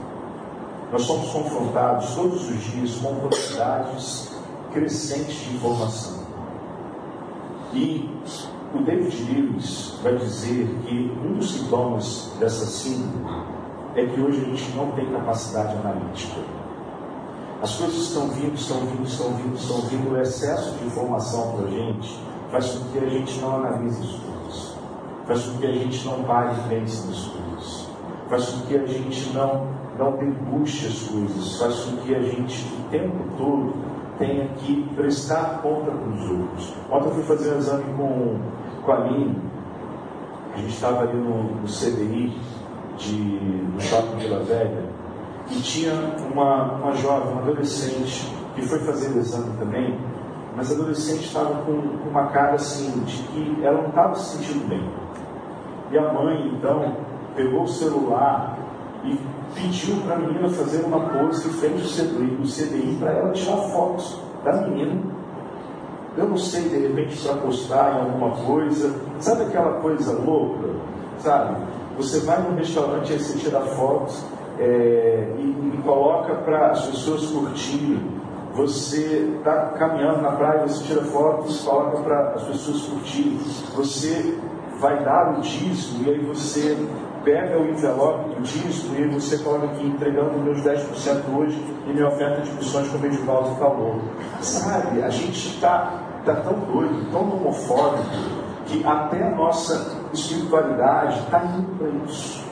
Nós 0.91 1.03
somos 1.03 1.31
confrontados 1.31 2.15
todos 2.15 2.51
os 2.51 2.61
dias 2.65 2.97
com 2.97 3.15
quantidades 3.17 4.31
crescentes 4.73 5.37
de 5.37 5.57
informação. 5.57 6.23
E 7.73 8.11
o 8.75 8.83
David 8.83 9.33
Lewis 9.33 9.99
vai 10.03 10.17
dizer 10.17 10.69
que 10.85 11.13
um 11.25 11.35
dos 11.35 11.53
sintomas 11.53 12.33
dessa 12.39 12.67
síndrome 12.67 13.25
é 13.95 14.07
que 14.07 14.21
hoje 14.21 14.41
a 14.41 14.45
gente 14.45 14.77
não 14.77 14.93
tem 14.93 15.07
capacidade 15.07 15.75
analítica. 15.77 16.41
As 17.63 17.77
coisas 17.77 17.97
estão 17.97 18.29
vindo, 18.29 18.55
estão 18.55 18.79
vindo, 18.81 19.07
estão 19.07 19.35
vindo, 19.35 19.57
estão 19.57 19.81
vindo, 19.83 20.13
o 20.13 20.21
excesso 20.21 20.73
de 20.73 20.85
informação 20.87 21.53
para 21.53 21.67
a 21.67 21.71
gente 21.71 22.19
faz 22.51 22.71
com 22.73 22.89
que 22.89 22.99
a 22.99 23.09
gente 23.09 23.41
não 23.41 23.57
analise 23.57 24.03
as 24.03 24.11
coisas, 24.11 24.77
faz 25.27 25.43
com 25.45 25.59
que 25.59 25.67
a 25.67 25.73
gente 25.73 26.05
não 26.05 26.23
pare 26.25 26.55
e 26.55 26.69
pense 26.69 27.07
nas 27.07 27.25
coisas, 27.25 27.42
faz 28.33 28.49
com 28.49 28.67
que 28.67 28.75
a 28.75 28.87
gente 28.87 29.31
não, 29.35 29.67
não 29.99 30.17
debuxe 30.17 30.87
as 30.87 31.03
coisas, 31.03 31.59
faz 31.61 31.85
com 31.85 31.99
que 31.99 32.15
a 32.15 32.23
gente 32.23 32.67
o 32.81 32.89
tempo 32.89 33.25
todo 33.37 33.75
tenha 34.19 34.49
que 34.57 34.89
prestar 34.97 35.61
conta 35.61 35.91
para 35.91 36.09
os 36.09 36.31
outros. 36.31 36.75
Ontem 36.91 37.09
eu 37.09 37.15
fui 37.17 37.23
fazer 37.25 37.55
um 37.55 37.59
exame 37.59 37.85
com, 37.95 38.39
com 38.87 38.93
a 38.93 38.97
Aline, 38.97 39.37
a 40.55 40.57
gente 40.57 40.73
estava 40.73 41.01
ali 41.03 41.19
no, 41.19 41.61
no 41.61 41.67
CDI, 41.67 42.41
de, 42.97 43.39
do 43.75 43.81
Shopping 43.83 44.17
Vila 44.17 44.43
Velha, 44.45 44.89
e 45.51 45.61
tinha 45.61 45.93
uma, 46.33 46.73
uma 46.77 46.95
jovem, 46.95 47.33
uma 47.33 47.43
adolescente, 47.43 48.33
que 48.55 48.63
foi 48.63 48.79
fazer 48.79 49.15
o 49.15 49.19
exame 49.19 49.59
também, 49.59 49.99
mas 50.57 50.71
a 50.71 50.75
adolescente 50.75 51.27
estava 51.27 51.63
com, 51.65 51.99
com 51.99 52.09
uma 52.09 52.29
cara 52.29 52.55
assim, 52.55 52.99
de 53.05 53.23
que 53.25 53.63
ela 53.63 53.83
não 53.83 53.91
estava 53.91 54.15
se 54.15 54.39
sentindo 54.39 54.67
bem. 54.69 54.91
E 55.91 55.99
a 55.99 56.11
mãe, 56.11 56.49
então, 56.49 56.97
pegou 57.35 57.63
o 57.63 57.69
celular 57.69 58.59
e 59.05 59.19
pediu 59.55 59.97
para 60.03 60.17
a 60.17 60.19
menina 60.19 60.49
fazer 60.49 60.85
uma 60.85 61.01
pose 61.01 61.49
em 61.49 61.53
frente 61.53 61.83
ao 61.83 61.89
CDI, 62.45 62.97
para 62.99 63.13
ela 63.13 63.33
tirar 63.33 63.57
fotos 63.57 64.19
da 64.45 64.53
menina. 64.53 65.01
Eu 66.17 66.29
não 66.29 66.37
sei, 66.37 66.69
de 66.69 66.79
repente, 66.79 67.17
para 67.27 67.37
postar 67.37 67.95
em 67.95 68.01
alguma 68.01 68.31
coisa. 68.45 68.95
Sabe 69.19 69.45
aquela 69.45 69.81
coisa 69.81 70.13
louca? 70.13 70.69
Sabe? 71.19 71.57
Você 71.97 72.21
vai 72.21 72.43
num 72.43 72.57
restaurante 72.57 73.13
e 73.13 73.19
você 73.19 73.39
tira 73.39 73.61
fotos 73.61 74.25
é, 74.59 75.35
e, 75.39 75.43
e, 75.43 75.83
coloca 75.83 76.35
para 76.37 76.71
as 76.71 76.87
pessoas 76.87 77.27
curtirem. 77.27 78.21
Você 78.55 79.35
está 79.39 79.69
caminhando 79.79 80.21
na 80.21 80.33
praia, 80.33 80.69
você 80.69 80.85
tira 80.85 81.03
fotos 81.05 81.63
coloca 81.63 81.99
para 82.03 82.35
as 82.35 82.43
pessoas 82.43 82.83
curtirem. 82.83 83.39
Você 83.75 84.39
vai 84.79 85.03
dar 85.03 85.39
o 85.39 85.41
dízimo 85.41 86.05
e 86.05 86.11
aí 86.11 86.19
você 86.19 86.77
pega 87.25 87.59
o 87.59 87.69
envelope 87.69 88.35
do 88.35 88.43
dízimo 88.43 88.97
e 88.97 89.09
você 89.09 89.39
coloca 89.39 89.67
aqui 89.67 89.87
entregando 89.87 90.39
meus 90.39 90.59
10% 90.63 91.23
hoje 91.35 91.63
e 91.87 91.93
minha 91.93 92.09
oferta 92.09 92.43
de 92.43 92.53
missões 92.53 92.89
como 92.89 93.05
o 93.05 93.07
Edivaldo 93.07 93.57
falou. 93.57 94.01
Sabe, 94.41 95.03
a 95.03 95.11
gente 95.11 95.55
está 95.55 96.01
tá 96.25 96.35
tão 96.37 96.59
doido, 96.61 97.11
tão 97.11 97.23
homofóbico, 97.23 98.05
que 98.67 98.85
até 98.85 99.27
a 99.27 99.31
nossa 99.31 99.99
espiritualidade 100.13 101.19
está 101.21 101.45
indo 101.45 101.79
para 101.79 101.89
isso. 102.07 102.45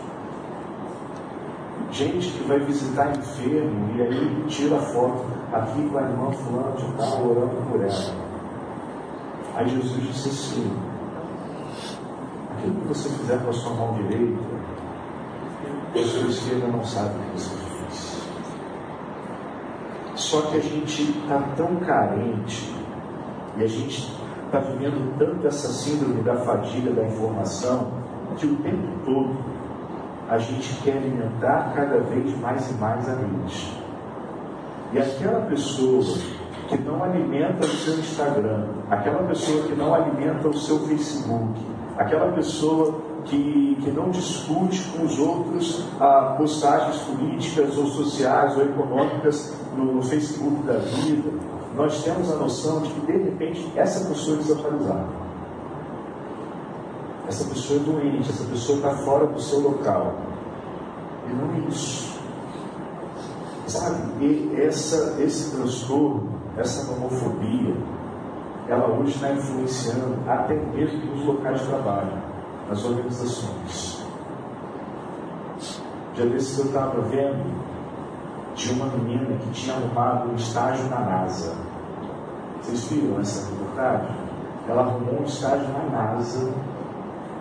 Gente 1.93 2.31
que 2.31 2.45
vai 2.45 2.61
visitar 2.61 3.11
enfermo 3.17 3.97
e 3.97 4.03
aí 4.03 4.45
tira 4.49 4.79
foto 4.79 5.25
aqui 5.53 5.89
com 5.89 5.99
a 5.99 6.03
irmã 6.03 6.31
fulano 6.31 6.77
de 6.77 6.93
tal, 6.93 7.29
orando 7.29 7.57
por 7.71 7.81
ela. 7.81 8.31
Aí 9.57 9.69
Jesus 9.69 10.07
disse 10.07 10.29
assim, 10.29 10.73
aquilo 12.53 12.75
que 12.77 12.89
você 12.89 13.09
fizer 13.09 13.39
com 13.43 13.51
a 13.51 13.53
sua 13.53 13.75
mão 13.75 13.95
direita, 13.95 14.60
a 15.99 16.03
sua 16.05 16.29
esquerda 16.29 16.67
não 16.69 16.85
sabe 16.85 17.17
o 17.17 17.19
que 17.19 17.41
você 17.41 17.57
fez. 17.57 18.23
Só 20.15 20.43
que 20.43 20.57
a 20.59 20.61
gente 20.61 21.03
está 21.03 21.39
tão 21.57 21.77
carente 21.77 22.75
e 23.57 23.65
a 23.65 23.67
gente 23.67 24.13
está 24.47 24.59
vivendo 24.61 25.19
tanto 25.19 25.47
essa 25.47 25.69
síndrome 25.69 26.23
da 26.23 26.37
fadiga 26.37 26.93
da 26.93 27.05
informação 27.05 27.93
que 28.37 28.47
o 28.47 28.57
tempo 28.57 28.87
todo 29.05 29.37
a 30.29 30.39
gente 30.39 30.73
quer 30.83 30.97
alimentar 30.97 31.73
cada 31.75 31.99
vez 32.01 32.39
mais 32.39 32.71
e 32.71 32.75
mais 32.75 33.09
a 33.09 33.17
mente. 33.17 33.77
E 34.93 34.99
aquela 34.99 35.41
pessoa 35.47 36.05
que 36.69 36.79
não 36.79 37.03
alimenta 37.03 37.67
o 37.67 37.69
seu 37.69 37.99
Instagram, 37.99 38.69
aquela 38.89 39.25
pessoa 39.25 39.65
que 39.65 39.75
não 39.75 39.93
alimenta 39.93 40.49
o 40.49 40.55
seu 40.55 40.79
Facebook, 40.87 41.61
aquela 42.01 42.33
pessoa 42.33 42.95
que, 43.27 43.77
que 43.83 43.91
não 43.91 44.09
discute 44.09 44.83
com 44.89 45.05
os 45.05 45.19
outros 45.19 45.85
ah, 46.01 46.35
postagens 46.39 46.97
políticas 47.03 47.77
ou 47.77 47.87
sociais 47.89 48.57
ou 48.57 48.65
econômicas 48.65 49.55
no, 49.77 50.03
Facebook 50.03 50.63
da 50.63 50.79
vida, 50.79 51.31
nós 51.77 52.03
temos 52.03 52.33
a 52.33 52.37
noção 52.37 52.81
de 52.81 52.89
que 52.89 53.01
de 53.07 53.13
repente 53.13 53.71
essa 53.77 54.09
pessoa 54.09 54.39
é 54.39 54.41
desapareceu. 54.41 55.21
Essa 57.29 57.45
pessoa 57.45 57.81
é 57.81 57.83
doente, 57.83 58.31
essa 58.31 58.45
pessoa 58.45 58.79
está 58.79 58.91
fora 59.05 59.27
do 59.27 59.41
seu 59.41 59.61
local. 59.61 60.15
E 61.29 61.35
não 61.35 61.55
é 61.55 61.69
isso. 61.69 62.19
Sabe, 63.67 64.25
e 64.25 64.59
essa, 64.59 65.23
esse 65.23 65.55
transtorno, 65.55 66.31
essa 66.57 66.91
homofobia, 66.91 67.77
ela 68.71 68.87
hoje 68.87 69.15
está 69.15 69.33
influenciando 69.33 70.17
até 70.29 70.55
mesmo 70.55 71.05
nos 71.07 71.25
locais 71.25 71.61
de 71.61 71.67
trabalho, 71.67 72.13
nas 72.69 72.85
organizações. 72.85 74.07
Já 76.15 76.25
vezes 76.25 76.57
eu 76.57 76.67
estava 76.67 77.01
vendo 77.01 77.53
de 78.55 78.73
uma 78.73 78.87
menina 78.87 79.37
que 79.39 79.51
tinha 79.51 79.75
arrumado 79.75 80.31
um 80.31 80.37
estágio 80.37 80.89
na 80.89 81.01
NASA. 81.01 81.53
Vocês 82.63 82.85
viram 82.85 83.21
essa 83.21 83.51
reportagem? 83.51 84.09
Ela 84.69 84.83
arrumou 84.83 85.21
um 85.21 85.25
estágio 85.25 85.67
na 85.69 85.85
NASA 85.91 86.53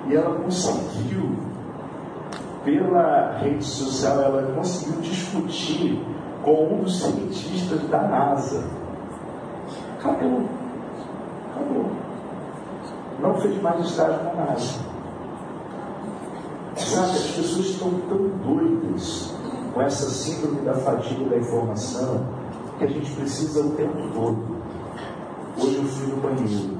e 0.08 0.16
ela 0.16 0.34
conseguiu, 0.40 1.38
pela 2.66 3.38
rede 3.38 3.64
social, 3.64 4.24
ela 4.24 4.52
conseguiu 4.56 5.00
discutir 5.02 6.04
com 6.42 6.74
um 6.74 6.84
dos 6.84 7.02
cientistas 7.02 7.82
da 7.90 8.02
NASA. 8.02 8.64
Acabou. 10.00 10.59
Não 13.22 13.36
fez 13.36 13.62
mais 13.62 13.86
estágio 13.86 14.24
na 14.24 14.46
NASA. 14.46 14.80
Sabe, 16.78 17.12
as 17.12 17.32
pessoas 17.32 17.66
estão 17.66 17.92
tão 18.08 18.30
doidas 18.44 19.34
com 19.74 19.82
essa 19.82 20.10
síndrome 20.10 20.62
da 20.62 20.74
fadiga 20.74 21.26
da 21.26 21.38
informação 21.38 22.26
que 22.78 22.86
a 22.86 22.88
gente 22.88 23.12
precisa 23.12 23.60
o 23.60 23.72
tempo 23.72 23.98
todo. 24.14 24.60
Hoje 25.58 25.76
eu 25.76 25.84
fui 25.84 26.08
no 26.08 26.18
banheiro, 26.22 26.78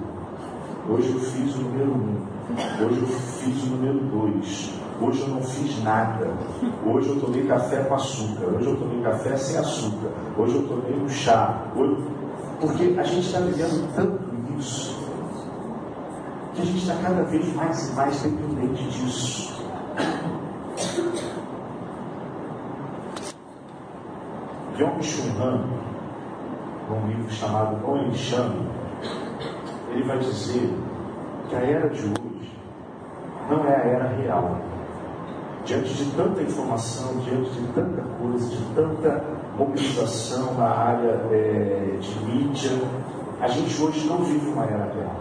hoje 0.90 1.12
eu 1.12 1.20
fiz 1.20 1.56
o 1.56 1.60
número 1.60 1.92
um, 1.92 2.26
hoje 2.86 3.02
eu 3.02 3.08
fiz 3.08 3.64
o 3.64 3.66
número 3.68 4.00
dois, 4.06 4.74
hoje 5.02 5.22
eu 5.22 5.28
não 5.28 5.42
fiz 5.44 5.84
nada, 5.84 6.28
hoje 6.86 7.10
eu 7.10 7.20
tomei 7.20 7.46
café 7.46 7.84
com 7.84 7.96
açúcar, 7.96 8.46
hoje 8.56 8.68
eu 8.68 8.78
tomei 8.78 9.02
café 9.02 9.36
sem 9.36 9.58
açúcar, 9.58 10.12
hoje 10.38 10.56
eu 10.56 10.68
tomei 10.68 10.98
um 10.98 11.10
chá, 11.10 11.62
hoje... 11.76 11.98
porque 12.62 12.96
a 12.98 13.04
gente 13.04 13.28
está 13.28 13.40
vivendo 13.40 13.94
tanto 13.94 14.29
isso 14.60 14.96
que 16.54 16.62
a 16.62 16.66
gente 16.66 16.80
está 16.80 16.96
cada 17.02 17.24
vez 17.24 17.56
mais 17.56 17.90
e 17.90 17.94
mais 17.94 18.22
dependente 18.22 18.84
disso. 18.90 19.64
John 24.78 25.02
Chun 25.02 25.80
num 26.90 27.08
livro 27.08 27.32
chamado 27.32 27.78
O 27.86 27.98
Enxame, 28.08 28.68
ele 29.92 30.04
vai 30.04 30.18
dizer 30.20 30.74
que 31.48 31.56
a 31.56 31.60
era 31.60 31.90
de 31.90 32.04
hoje 32.06 32.52
não 33.50 33.66
é 33.66 33.76
a 33.76 33.80
era 33.80 34.08
real. 34.22 34.58
Diante 35.66 35.94
de 35.94 36.12
tanta 36.12 36.42
informação, 36.42 37.18
diante 37.20 37.52
de 37.52 37.68
tanta 37.74 38.02
coisa, 38.02 38.50
de 38.50 38.64
tanta 38.74 39.24
mobilização 39.58 40.54
na 40.56 40.70
área 40.70 41.22
é, 41.32 41.98
de 42.00 42.26
mídia, 42.26 42.72
a 43.42 43.48
gente 43.48 43.82
hoje 43.82 44.06
não 44.08 44.18
vive 44.18 44.50
uma 44.50 44.66
era 44.66 44.92
real. 44.94 45.16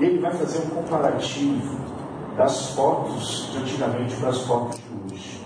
Ele 0.00 0.18
vai 0.18 0.32
fazer 0.32 0.58
um 0.58 0.70
comparativo 0.70 1.76
das 2.36 2.70
fotos 2.70 3.48
de 3.52 3.58
antigamente 3.58 4.16
para 4.16 4.30
as 4.30 4.40
fotos 4.42 4.78
de 4.78 5.14
hoje. 5.14 5.40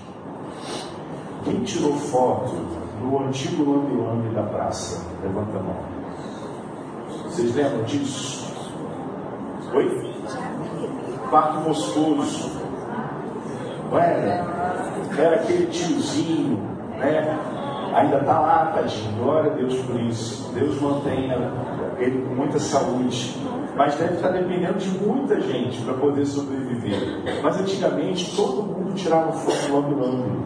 Quem 1.45 1.63
tirou 1.65 1.93
foto 1.95 2.55
no 3.03 3.27
antigo 3.27 3.71
lambi-lambi 3.71 4.35
da 4.35 4.43
praça? 4.43 5.05
Levanta 5.23 5.59
a 5.59 5.63
mão. 5.63 5.77
Vocês 7.25 7.55
lembram 7.55 7.83
disso? 7.85 8.53
Oi? 9.75 10.15
Parque 11.31 11.69
Moscoso. 11.69 12.51
Não 13.91 13.99
era? 13.99 14.47
Era 15.17 15.37
aquele 15.37 15.67
tiozinho, 15.67 16.59
né? 16.99 17.39
Ainda 17.95 18.19
está 18.19 18.41
lá, 18.41 18.73
tadinho. 18.75 19.23
Glória 19.23 19.53
a 19.53 19.55
Deus 19.55 19.75
por 19.83 20.01
isso. 20.01 20.53
Deus 20.55 20.81
mantenha 20.81 21.53
ele 21.99 22.23
com 22.23 22.35
muita 22.35 22.59
saúde. 22.59 23.37
Mas 23.77 23.95
deve 23.95 24.15
estar 24.15 24.31
dependendo 24.31 24.79
de 24.79 24.89
muita 24.99 25.41
gente 25.41 25.81
para 25.83 25.95
poder 25.95 26.27
sobreviver. 26.27 27.41
Mas 27.43 27.61
antigamente 27.61 28.35
todo 28.35 28.63
mundo 28.63 28.95
tirava 28.95 29.33
foto 29.33 29.73
logo 29.73 29.95
lambe 29.95 30.39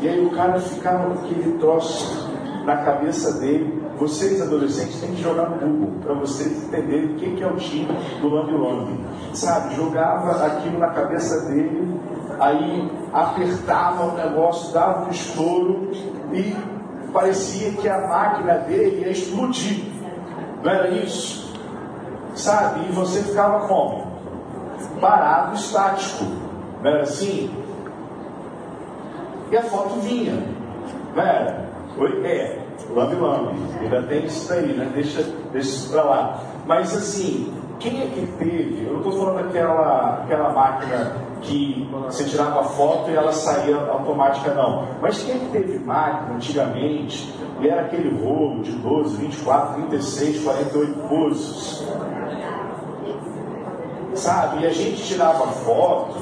E 0.00 0.08
aí 0.08 0.24
o 0.24 0.30
cara 0.30 0.58
ficava 0.58 1.14
com 1.14 1.24
aquele 1.24 1.58
troço 1.58 2.30
na 2.64 2.78
cabeça 2.78 3.38
dele. 3.40 3.80
Vocês, 3.98 4.40
adolescentes, 4.40 4.98
têm 4.98 5.10
que 5.10 5.22
jogar 5.22 5.50
no 5.50 5.58
Google 5.58 6.00
para 6.00 6.14
vocês 6.14 6.64
entenderem 6.64 7.12
o 7.12 7.14
que 7.16 7.42
é 7.42 7.46
o 7.46 7.56
time 7.56 7.88
do 8.22 8.28
Lambi 8.30 8.52
Lambi. 8.52 8.98
Sabe, 9.34 9.74
jogava 9.74 10.46
aquilo 10.46 10.78
na 10.78 10.88
cabeça 10.88 11.46
dele, 11.50 12.00
aí 12.40 12.90
apertava 13.12 14.04
o 14.04 14.16
negócio, 14.16 14.72
dava 14.72 15.06
um 15.06 15.10
estouro 15.10 15.90
e 16.32 16.56
parecia 17.12 17.72
que 17.72 17.88
a 17.88 18.08
máquina 18.08 18.54
dele 18.54 19.02
ia 19.02 19.10
explodir. 19.10 19.84
Não 20.64 20.70
era 20.70 20.88
isso? 20.88 21.52
Sabe? 22.34 22.88
E 22.88 22.92
você 22.92 23.22
ficava 23.22 23.68
como? 23.68 24.06
Parado, 25.00 25.54
estático. 25.54 26.24
Não 26.82 26.90
era 26.90 27.02
assim? 27.02 27.50
E 29.50 29.56
a 29.56 29.62
foto 29.62 30.00
vinha. 30.00 30.42
Não 31.14 31.22
era? 31.22 31.68
Oi? 31.98 32.24
É, 32.24 32.58
lambe 32.94 33.16
lambe. 33.16 33.60
Ainda 33.80 34.02
tem 34.02 34.24
isso 34.24 34.48
daí, 34.48 34.72
né? 34.72 34.90
Deixa, 34.94 35.22
deixa 35.52 35.68
isso 35.68 35.90
pra 35.90 36.04
lá. 36.04 36.40
Mas 36.66 36.96
assim, 36.96 37.52
quem 37.80 38.02
é 38.02 38.06
que 38.06 38.26
teve? 38.38 38.84
Eu 38.84 38.92
não 38.92 38.98
estou 38.98 39.12
falando 39.12 39.44
daquela 39.44 40.22
aquela 40.22 40.52
máquina 40.52 41.16
que 41.40 41.88
você 42.04 42.24
tirava 42.24 42.60
a 42.60 42.64
foto 42.64 43.10
e 43.10 43.16
ela 43.16 43.32
saía 43.32 43.76
automática, 43.76 44.52
não. 44.54 44.86
Mas 45.00 45.22
quem 45.22 45.34
é 45.34 45.38
que 45.38 45.46
teve 45.46 45.78
máquina 45.78 46.36
antigamente 46.36 47.34
e 47.60 47.68
era 47.68 47.82
aquele 47.82 48.22
rolo 48.22 48.62
de 48.62 48.72
12, 48.72 49.16
24, 49.16 49.74
36, 49.88 50.44
48 50.44 51.00
pulsos? 51.08 51.88
Sabe? 54.14 54.62
E 54.62 54.66
a 54.66 54.70
gente 54.70 55.02
tirava 55.02 55.46
foto 55.46 56.18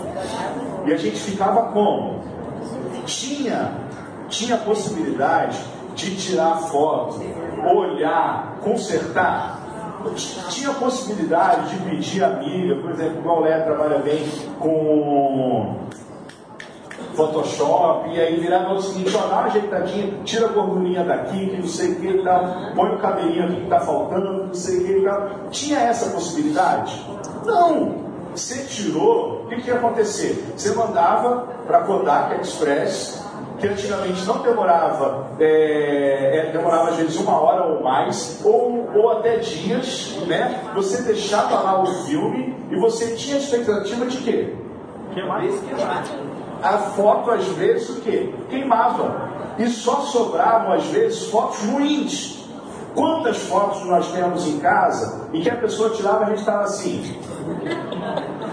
e 0.87 0.93
a 0.93 0.97
gente 0.97 1.19
ficava 1.21 1.73
como? 1.73 2.23
Tinha, 3.05 3.73
tinha 4.29 4.57
possibilidade 4.59 5.59
de 5.95 6.15
tirar 6.15 6.57
foto, 6.59 7.21
olhar, 7.75 8.59
consertar 8.63 9.68
tinha 10.49 10.73
possibilidade 10.75 11.71
de 11.71 11.91
pedir 11.91 12.25
amiga, 12.25 12.77
por 12.77 12.91
exemplo, 12.91 13.19
igual 13.19 13.39
o 13.39 13.45
Léa 13.45 13.63
trabalha 13.63 13.99
bem 13.99 14.27
com 14.59 15.77
Photoshop, 17.15 18.11
e 18.11 18.21
aí 18.21 18.39
virava 18.39 18.75
o 18.75 18.81
seguinte, 18.81 19.17
ó, 19.17 19.27
dá 19.27 19.27
uma 19.27 19.45
ajeitadinha, 19.45 20.21
tira 20.25 20.47
a 20.47 20.53
gordurinha 20.53 21.05
daqui, 21.05 21.49
que 21.49 21.57
não 21.57 21.67
sei 21.67 21.93
o 21.93 21.97
que 21.97 22.23
tal, 22.23 22.45
põe 22.77 22.95
o 22.95 22.99
cabelinho 22.99 23.45
aqui 23.45 23.57
que 23.57 23.63
está 23.65 23.81
faltando, 23.81 24.45
não 24.47 24.55
sei 24.55 24.79
o 24.79 24.87
que 24.87 25.01
tal. 25.05 25.29
Tinha 25.51 25.81
essa 25.81 26.11
possibilidade? 26.11 27.05
Não! 27.45 28.09
Você 28.35 28.63
tirou, 28.65 29.43
o 29.43 29.49
que, 29.49 29.57
que 29.57 29.69
ia 29.69 29.75
acontecer? 29.75 30.45
Você 30.57 30.73
mandava 30.75 31.49
para 31.67 31.81
Kodak 31.81 32.41
Express, 32.41 33.25
que 33.59 33.67
antigamente 33.67 34.25
não 34.25 34.39
demorava, 34.39 35.27
é, 35.41 36.51
demorava 36.53 36.91
às 36.91 36.97
vezes 36.97 37.17
uma 37.19 37.41
hora 37.41 37.65
ou 37.65 37.83
mais, 37.83 38.41
ou, 38.45 38.89
ou 38.95 39.11
até 39.11 39.37
dias, 39.37 40.17
né? 40.27 40.63
Você 40.75 41.03
deixava 41.03 41.61
lá 41.61 41.83
o 41.83 41.87
filme 42.05 42.57
e 42.71 42.77
você 42.77 43.17
tinha 43.17 43.37
a 43.37 43.39
expectativa 43.41 44.07
de 44.07 44.19
quê? 44.19 44.55
Queimar. 45.13 45.43
A 46.63 46.79
foto 46.79 47.31
às 47.31 47.45
vezes 47.49 47.89
o 47.91 48.01
quê? 48.01 48.33
Queimava. 48.49 49.29
E 49.59 49.67
só 49.69 50.03
sobravam 50.03 50.73
às 50.73 50.85
vezes 50.87 51.29
fotos 51.29 51.59
ruins. 51.65 52.39
Quantas 52.95 53.39
fotos 53.39 53.85
nós 53.87 54.11
temos 54.13 54.47
em 54.47 54.59
casa 54.59 55.29
e 55.33 55.41
que 55.41 55.51
a 55.51 55.57
pessoa 55.57 55.91
tirava 55.91 56.21
e 56.21 56.23
a 56.25 56.29
gente 56.31 56.41
estava 56.41 56.63
assim? 56.65 57.21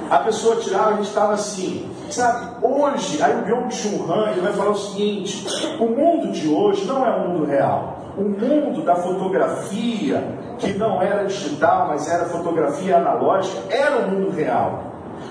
A 0.10 0.18
pessoa 0.20 0.58
tirava 0.58 0.92
e 0.92 0.94
a 0.94 0.98
gente 0.98 1.08
estava 1.08 1.34
assim. 1.34 1.95
Sabe, 2.10 2.48
hoje, 2.62 3.22
aí 3.22 3.36
o 3.36 3.46
Byung-Chul 3.46 4.12
Han 4.12 4.32
ele 4.32 4.42
vai 4.42 4.54
falar 4.54 4.72
o 4.72 4.76
seguinte: 4.76 5.48
o 5.80 5.86
mundo 5.88 6.32
de 6.32 6.48
hoje 6.48 6.86
não 6.86 7.06
é 7.06 7.16
o 7.16 7.30
mundo 7.30 7.46
real. 7.46 8.00
O 8.18 8.24
mundo 8.24 8.84
da 8.84 8.96
fotografia, 8.96 10.24
que 10.58 10.74
não 10.74 11.02
era 11.02 11.26
digital, 11.26 11.88
mas 11.90 12.10
era 12.10 12.26
fotografia 12.26 12.98
analógica, 12.98 13.62
era 13.70 13.98
o 13.98 14.12
mundo 14.12 14.30
real. 14.32 14.84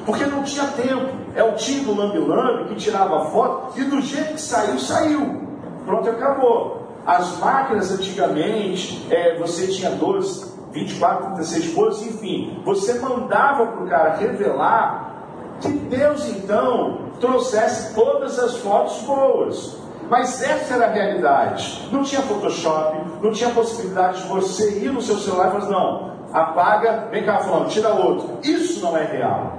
Porque 0.05 0.27
não 0.27 0.43
tinha 0.43 0.67
tempo. 0.67 1.25
É 1.35 1.43
o 1.43 1.53
tio 1.55 1.85
do 1.85 1.95
Lambi 1.95 2.69
que 2.69 2.77
tirava 2.77 3.23
a 3.23 3.25
foto 3.27 3.79
e 3.79 3.85
do 3.85 4.01
jeito 4.01 4.35
que 4.35 4.41
saiu, 4.41 4.79
saiu. 4.79 5.43
Pronto, 5.85 6.09
acabou. 6.09 6.85
As 7.07 7.39
máquinas 7.39 7.91
antigamente, 7.93 9.07
é, 9.11 9.37
você 9.37 9.67
tinha 9.67 9.91
12, 9.91 10.55
24, 10.73 11.35
36 11.35 11.75
poses, 11.75 12.07
enfim, 12.07 12.61
você 12.65 12.99
mandava 12.99 13.67
para 13.67 13.85
o 13.85 13.89
cara 13.89 14.17
revelar 14.17 15.14
que 15.61 15.69
Deus 15.69 16.29
então 16.29 16.99
trouxesse 17.21 17.95
todas 17.95 18.39
as 18.39 18.57
fotos 18.59 19.03
boas. 19.03 19.77
Mas 20.09 20.43
essa 20.43 20.75
era 20.75 20.87
a 20.87 20.91
realidade. 20.91 21.89
Não 21.91 22.03
tinha 22.03 22.21
Photoshop, 22.23 22.99
não 23.23 23.33
tinha 23.33 23.51
possibilidade 23.51 24.23
de 24.23 24.29
você 24.29 24.81
ir 24.81 24.93
no 24.93 25.01
seu 25.01 25.17
celular 25.17 25.49
e 25.49 25.53
falar, 25.53 25.71
não, 25.71 26.13
apaga, 26.33 27.09
vem 27.11 27.25
cá 27.25 27.39
falando, 27.39 27.69
tira 27.69 27.89
outro. 27.95 28.39
Isso 28.43 28.85
não 28.85 28.97
é 28.97 29.05
real. 29.05 29.57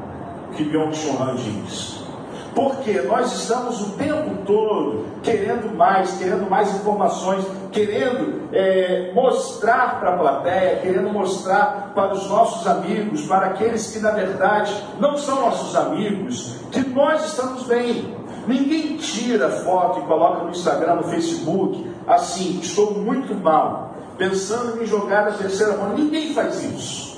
Que 0.55 0.63
Byung-Chul 0.63 1.35
diz. 1.35 2.05
Porque 2.53 3.01
nós 3.01 3.33
estamos 3.33 3.81
o 3.81 3.91
tempo 3.91 4.43
todo 4.45 5.05
querendo 5.23 5.75
mais, 5.75 6.17
querendo 6.17 6.49
mais 6.49 6.73
informações, 6.75 7.43
querendo 7.75 8.49
é, 8.53 9.11
mostrar 9.13 9.99
para 9.99 10.13
a 10.13 10.17
plateia, 10.17 10.77
querendo 10.77 11.11
mostrar 11.11 11.91
para 11.93 12.13
os 12.13 12.27
nossos 12.29 12.65
amigos, 12.65 13.27
para 13.27 13.47
aqueles 13.47 13.91
que 13.91 13.99
na 13.99 14.11
verdade 14.11 14.73
não 14.97 15.17
são 15.17 15.41
nossos 15.41 15.75
amigos, 15.75 16.55
que 16.71 16.79
nós 16.79 17.25
estamos 17.25 17.63
bem. 17.63 18.15
Ninguém 18.47 18.95
tira 18.95 19.49
foto 19.49 19.99
e 19.99 20.03
coloca 20.03 20.43
no 20.43 20.51
Instagram, 20.51 20.95
no 20.95 21.03
Facebook, 21.03 21.85
assim, 22.07 22.59
estou 22.61 22.93
muito 22.93 23.35
mal, 23.35 23.93
pensando 24.17 24.81
em 24.81 24.85
jogar 24.85 25.25
na 25.25 25.31
terceira 25.31 25.75
mão. 25.75 25.89
Ninguém 25.89 26.33
faz 26.33 26.63
isso. 26.63 27.14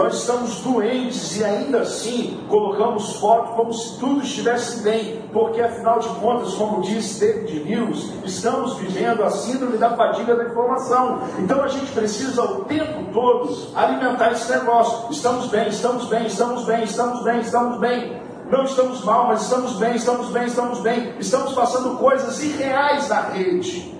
Nós 0.00 0.20
estamos 0.20 0.60
doentes 0.60 1.36
e 1.36 1.44
ainda 1.44 1.80
assim 1.82 2.42
colocamos 2.48 3.16
foto 3.16 3.52
como 3.54 3.70
se 3.70 3.98
tudo 3.98 4.22
estivesse 4.22 4.82
bem, 4.82 5.22
porque 5.30 5.60
afinal 5.60 5.98
de 5.98 6.08
contas, 6.20 6.54
como 6.54 6.80
disse 6.80 7.20
David 7.20 7.64
News, 7.64 8.10
estamos 8.24 8.78
vivendo 8.78 9.22
a 9.22 9.28
síndrome 9.28 9.76
da 9.76 9.94
fadiga 9.94 10.34
da 10.34 10.44
informação. 10.44 11.20
Então 11.38 11.62
a 11.62 11.68
gente 11.68 11.92
precisa 11.92 12.42
o 12.42 12.64
tempo 12.64 13.12
todo 13.12 13.54
alimentar 13.76 14.32
esse 14.32 14.50
negócio. 14.50 15.12
Estamos 15.12 15.48
bem, 15.48 15.68
estamos 15.68 16.06
bem, 16.06 16.26
estamos 16.26 16.64
bem, 16.64 16.82
estamos 16.82 17.22
bem, 17.22 17.40
estamos 17.40 17.78
bem. 17.78 18.22
Não 18.50 18.64
estamos 18.64 19.04
mal, 19.04 19.28
mas 19.28 19.42
estamos 19.42 19.74
bem, 19.74 19.96
estamos 19.96 20.30
bem, 20.30 20.46
estamos 20.46 20.80
bem. 20.80 21.14
Estamos 21.18 21.52
passando 21.52 21.98
coisas 21.98 22.42
irreais 22.42 23.06
na 23.10 23.20
rede. 23.20 23.94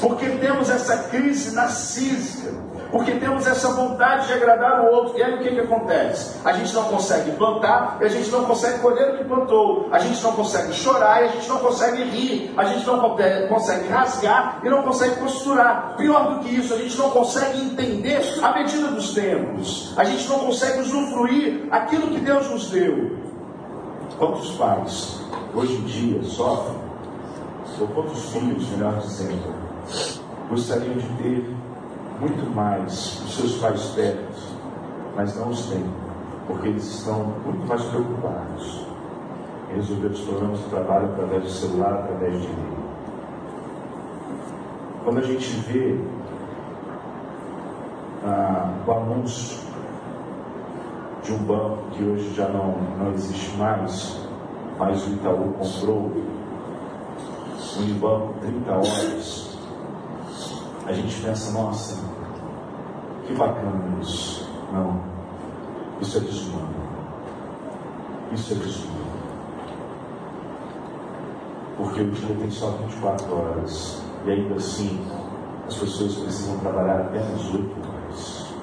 Porque 0.00 0.28
temos 0.36 0.70
essa 0.70 0.98
crise 1.08 1.52
narcísica 1.52 2.67
porque 2.90 3.12
temos 3.12 3.46
essa 3.46 3.68
vontade 3.68 4.26
de 4.26 4.32
agradar 4.32 4.84
o 4.84 4.92
outro. 4.92 5.18
E 5.18 5.22
aí 5.22 5.34
o 5.34 5.38
que, 5.38 5.50
que 5.50 5.60
acontece? 5.60 6.40
A 6.44 6.52
gente 6.52 6.74
não 6.74 6.84
consegue 6.84 7.32
plantar 7.32 7.98
e 8.00 8.04
a 8.04 8.08
gente 8.08 8.30
não 8.30 8.44
consegue 8.44 8.78
colher 8.78 9.14
o 9.14 9.18
que 9.18 9.24
plantou. 9.24 9.88
A 9.92 9.98
gente 9.98 10.22
não 10.22 10.32
consegue 10.32 10.72
chorar 10.72 11.22
e 11.22 11.26
a 11.26 11.28
gente 11.28 11.48
não 11.48 11.58
consegue 11.58 12.02
rir. 12.04 12.54
A 12.56 12.64
gente 12.64 12.86
não 12.86 13.00
consegue 13.48 13.88
rasgar 13.88 14.60
e 14.64 14.70
não 14.70 14.82
consegue 14.82 15.16
costurar. 15.16 15.96
Pior 15.96 16.34
do 16.34 16.40
que 16.40 16.54
isso, 16.54 16.72
a 16.74 16.78
gente 16.78 16.96
não 16.96 17.10
consegue 17.10 17.60
entender 17.60 18.20
a 18.42 18.52
medida 18.52 18.88
dos 18.88 19.12
tempos. 19.14 19.92
A 19.96 20.04
gente 20.04 20.28
não 20.28 20.38
consegue 20.40 20.80
usufruir 20.80 21.68
aquilo 21.70 22.08
que 22.08 22.20
Deus 22.20 22.48
nos 22.48 22.70
deu. 22.70 23.18
Quantos 24.18 24.50
pais 24.52 25.20
hoje 25.54 25.74
em 25.74 25.84
dia 25.84 26.22
sofrem, 26.24 26.76
ou 27.80 27.86
quantos 27.88 28.24
filhos, 28.30 28.68
melhor 28.70 28.98
dizendo, 28.98 29.54
gostariam 30.50 30.94
de 30.94 31.06
ter 31.22 31.57
muito 32.20 32.54
mais 32.54 32.92
os 33.24 33.36
seus 33.36 33.56
pais 33.58 33.82
perto, 33.94 34.56
mas 35.14 35.36
não 35.36 35.50
os 35.50 35.66
têm, 35.66 35.84
porque 36.46 36.68
eles 36.68 36.84
estão 36.84 37.24
muito 37.44 37.66
mais 37.66 37.82
preocupados 37.84 38.86
em 39.70 39.76
resolver 39.76 40.08
os 40.08 40.20
problemas 40.20 40.60
do 40.60 40.70
trabalho 40.70 41.06
através 41.12 41.42
do 41.42 41.50
celular, 41.50 41.94
através 41.94 42.40
de 42.40 42.46
e-mail. 42.46 42.78
Quando 45.04 45.18
a 45.18 45.22
gente 45.22 45.48
vê 45.60 46.00
ah, 48.24 48.72
o 48.86 48.92
anúncio 48.92 49.58
de 51.22 51.32
um 51.32 51.38
banco 51.38 51.78
que 51.92 52.02
hoje 52.02 52.34
já 52.34 52.48
não, 52.48 52.74
não 52.98 53.12
existe 53.12 53.56
mais, 53.56 54.18
mas 54.78 55.06
o 55.06 55.10
Itaú 55.10 55.54
comprou, 55.58 56.12
o 57.76 57.80
Unibanco 57.80 58.34
30 58.40 58.72
horas, 58.72 59.58
a 60.86 60.92
gente 60.92 61.20
pensa, 61.20 61.52
nossa, 61.52 62.07
que 63.28 63.34
bacana 63.34 64.00
isso. 64.00 64.48
Não. 64.72 65.00
Isso 66.00 66.16
é 66.16 66.20
desumano. 66.20 66.74
Isso 68.32 68.54
é 68.54 68.56
desumano. 68.56 68.98
Porque 71.76 72.00
o 72.00 72.10
dia 72.10 72.34
tem 72.36 72.50
só 72.50 72.70
24 72.70 73.36
horas. 73.36 74.02
E 74.24 74.30
ainda 74.30 74.54
assim, 74.54 75.06
as 75.66 75.76
pessoas 75.76 76.14
precisam 76.16 76.58
trabalhar 76.58 77.00
apenas 77.00 77.54
8 77.54 77.70
horas. 77.86 78.54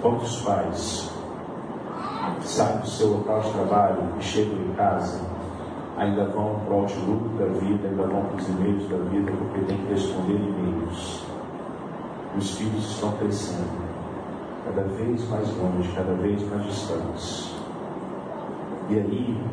Quantos 0.00 0.40
pais 0.42 1.10
saem 2.40 2.78
do 2.78 2.88
seu 2.88 3.08
local 3.08 3.40
de 3.40 3.52
trabalho 3.52 4.02
e 4.18 4.22
chegam 4.22 4.58
em 4.58 4.72
casa, 4.72 5.20
ainda 5.96 6.24
vão 6.24 6.58
para 6.64 6.74
o 6.74 6.80
outlook 6.80 7.28
da 7.38 7.46
vida, 7.46 7.88
ainda 7.88 8.02
vão 8.06 8.24
para 8.24 8.36
os 8.36 8.48
e-mails 8.48 8.88
da 8.88 8.96
vida, 8.96 9.30
porque 9.30 9.60
tem 9.60 9.76
que 9.76 9.92
responder 9.92 10.34
e-mails. 10.34 11.31
Os 12.36 12.50
filhos 12.52 12.90
estão 12.90 13.12
crescendo, 13.12 13.68
cada 14.64 14.82
vez 14.82 15.28
mais 15.28 15.48
longe, 15.56 15.92
cada 15.94 16.14
vez 16.14 16.42
mais 16.48 16.64
distantes. 16.64 17.54
E 18.88 18.94
aí, 18.94 19.44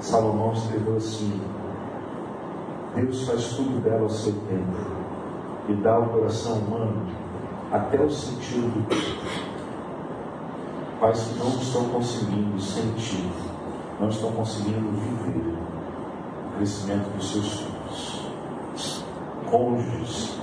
Salomão 0.00 0.52
escreveu 0.52 0.96
assim: 0.96 1.40
Deus 2.94 3.26
faz 3.26 3.48
tudo 3.54 3.82
dela 3.82 4.02
ao 4.02 4.10
seu 4.10 4.32
tempo 4.32 5.00
e 5.68 5.74
dá 5.74 5.94
ao 5.94 6.06
coração 6.06 6.58
humano 6.58 7.06
até 7.72 8.00
o 8.00 8.10
sentido 8.10 8.72
do 8.74 8.88
tempo 8.88 9.50
pais 11.00 11.22
que 11.24 11.38
não 11.38 11.48
estão 11.48 11.84
conseguindo 11.86 12.60
sentir, 12.60 13.30
não 13.98 14.10
estão 14.10 14.30
conseguindo 14.32 14.90
viver 14.90 15.54
o 16.46 16.56
crescimento 16.56 17.08
dos 17.16 17.32
seus 17.32 17.60
filhos. 17.60 18.24
Cônjuges 19.50 20.38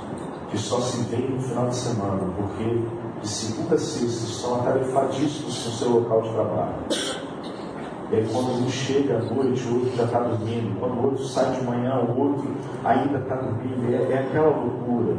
que 0.49 0.57
só 0.57 0.79
se 0.79 1.03
veem 1.05 1.31
no 1.31 1.41
final 1.41 1.67
de 1.67 1.75
semana, 1.75 2.21
porque 2.35 2.83
de 3.21 3.27
segunda 3.27 3.75
a 3.75 3.77
sexta 3.77 4.25
estão 4.25 4.55
atarefadíssimos 4.55 5.65
no 5.65 5.71
seu 5.71 5.89
local 5.89 6.21
de 6.21 6.29
trabalho. 6.29 6.73
E 8.09 8.15
aí 8.15 8.29
quando 8.31 8.63
um 8.63 8.69
chega 8.69 9.17
à 9.17 9.21
noite, 9.21 9.67
o 9.67 9.75
outro 9.75 9.95
já 9.97 10.03
está 10.05 10.19
dormindo. 10.19 10.79
Quando 10.79 10.93
o 10.93 11.05
outro 11.07 11.25
sai 11.25 11.51
de 11.51 11.65
manhã, 11.65 11.99
o 11.99 12.17
outro 12.17 12.55
ainda 12.85 13.19
está 13.19 13.35
dormindo. 13.35 13.93
É, 13.93 14.13
é 14.13 14.19
aquela 14.19 14.49
loucura. 14.49 15.13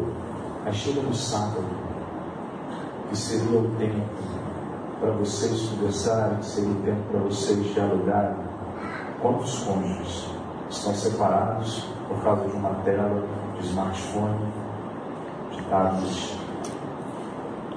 Aí 0.64 0.72
chega 0.72 1.02
no 1.02 1.14
sábado, 1.14 1.64
que 3.10 3.16
seria 3.16 3.58
o 3.58 3.68
tempo 3.78 4.06
para 5.00 5.10
vocês 5.12 5.68
conversarem, 5.68 6.42
seria 6.42 6.70
um 6.70 6.82
tempo 6.82 7.00
para 7.10 7.20
vocês 7.20 7.74
dialogarem. 7.74 8.36
Quantos 9.20 9.58
cônjuges 9.64 10.26
estão 10.70 10.94
separados 10.94 11.84
por 12.08 12.22
causa 12.22 12.48
de 12.48 12.56
uma 12.56 12.70
tela, 12.84 13.22
de 13.60 13.66
smartphone, 13.66 14.38
de 15.68 15.74
tablet? 15.74 16.38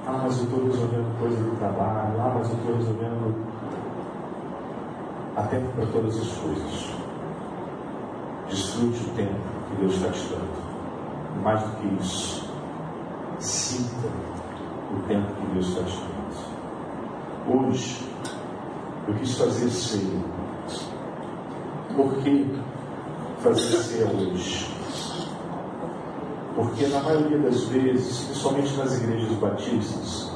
Ah, 0.06 0.20
mas 0.24 0.38
eu 0.38 0.44
estou 0.44 0.64
resolvendo 0.64 1.18
coisa 1.20 1.36
do 1.36 1.58
trabalho. 1.58 2.20
Ah, 2.20 2.32
mas 2.38 2.50
eu 2.50 2.56
estou 2.56 2.76
resolvendo. 2.76 3.52
Há 5.36 5.42
tempo 5.44 5.72
para 5.72 5.86
todas 5.86 6.16
as 6.16 6.32
coisas. 6.38 6.90
Desfrute 8.48 9.04
o 9.04 9.14
tempo 9.14 9.34
que 9.68 9.76
Deus 9.80 9.94
está 9.94 10.10
te 10.10 10.28
dando. 10.28 11.42
Mais 11.42 11.62
do 11.62 11.76
que 11.76 12.02
isso, 12.02 12.50
sinta 13.38 14.08
o 14.94 15.02
tempo 15.08 15.32
que 15.34 15.46
Deus 15.54 15.68
está 15.68 15.82
te 15.84 15.96
dando. 15.96 16.12
Hoje, 17.68 18.08
eu 19.08 19.14
quis 19.14 19.38
fazer 19.38 19.70
ceia. 19.70 20.20
Por 21.96 22.14
que 22.22 22.46
fazer 23.38 23.76
ceia 23.76 24.06
hoje? 24.06 24.71
Porque 26.54 26.86
na 26.86 27.00
maioria 27.00 27.38
das 27.38 27.64
vezes, 27.64 28.24
principalmente 28.24 28.76
nas 28.76 28.98
igrejas 28.98 29.32
batistas, 29.38 30.32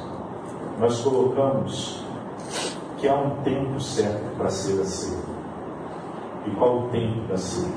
nós 0.79 1.01
colocamos 1.01 2.03
que 2.97 3.07
há 3.07 3.15
um 3.15 3.43
tempo 3.43 3.79
certo 3.81 4.37
para 4.37 4.49
ser 4.49 4.81
a 4.81 4.85
ceia. 4.85 5.19
E 6.47 6.51
qual 6.53 6.87
o 6.87 6.89
tempo 6.89 7.21
da 7.29 7.37
ceia? 7.37 7.73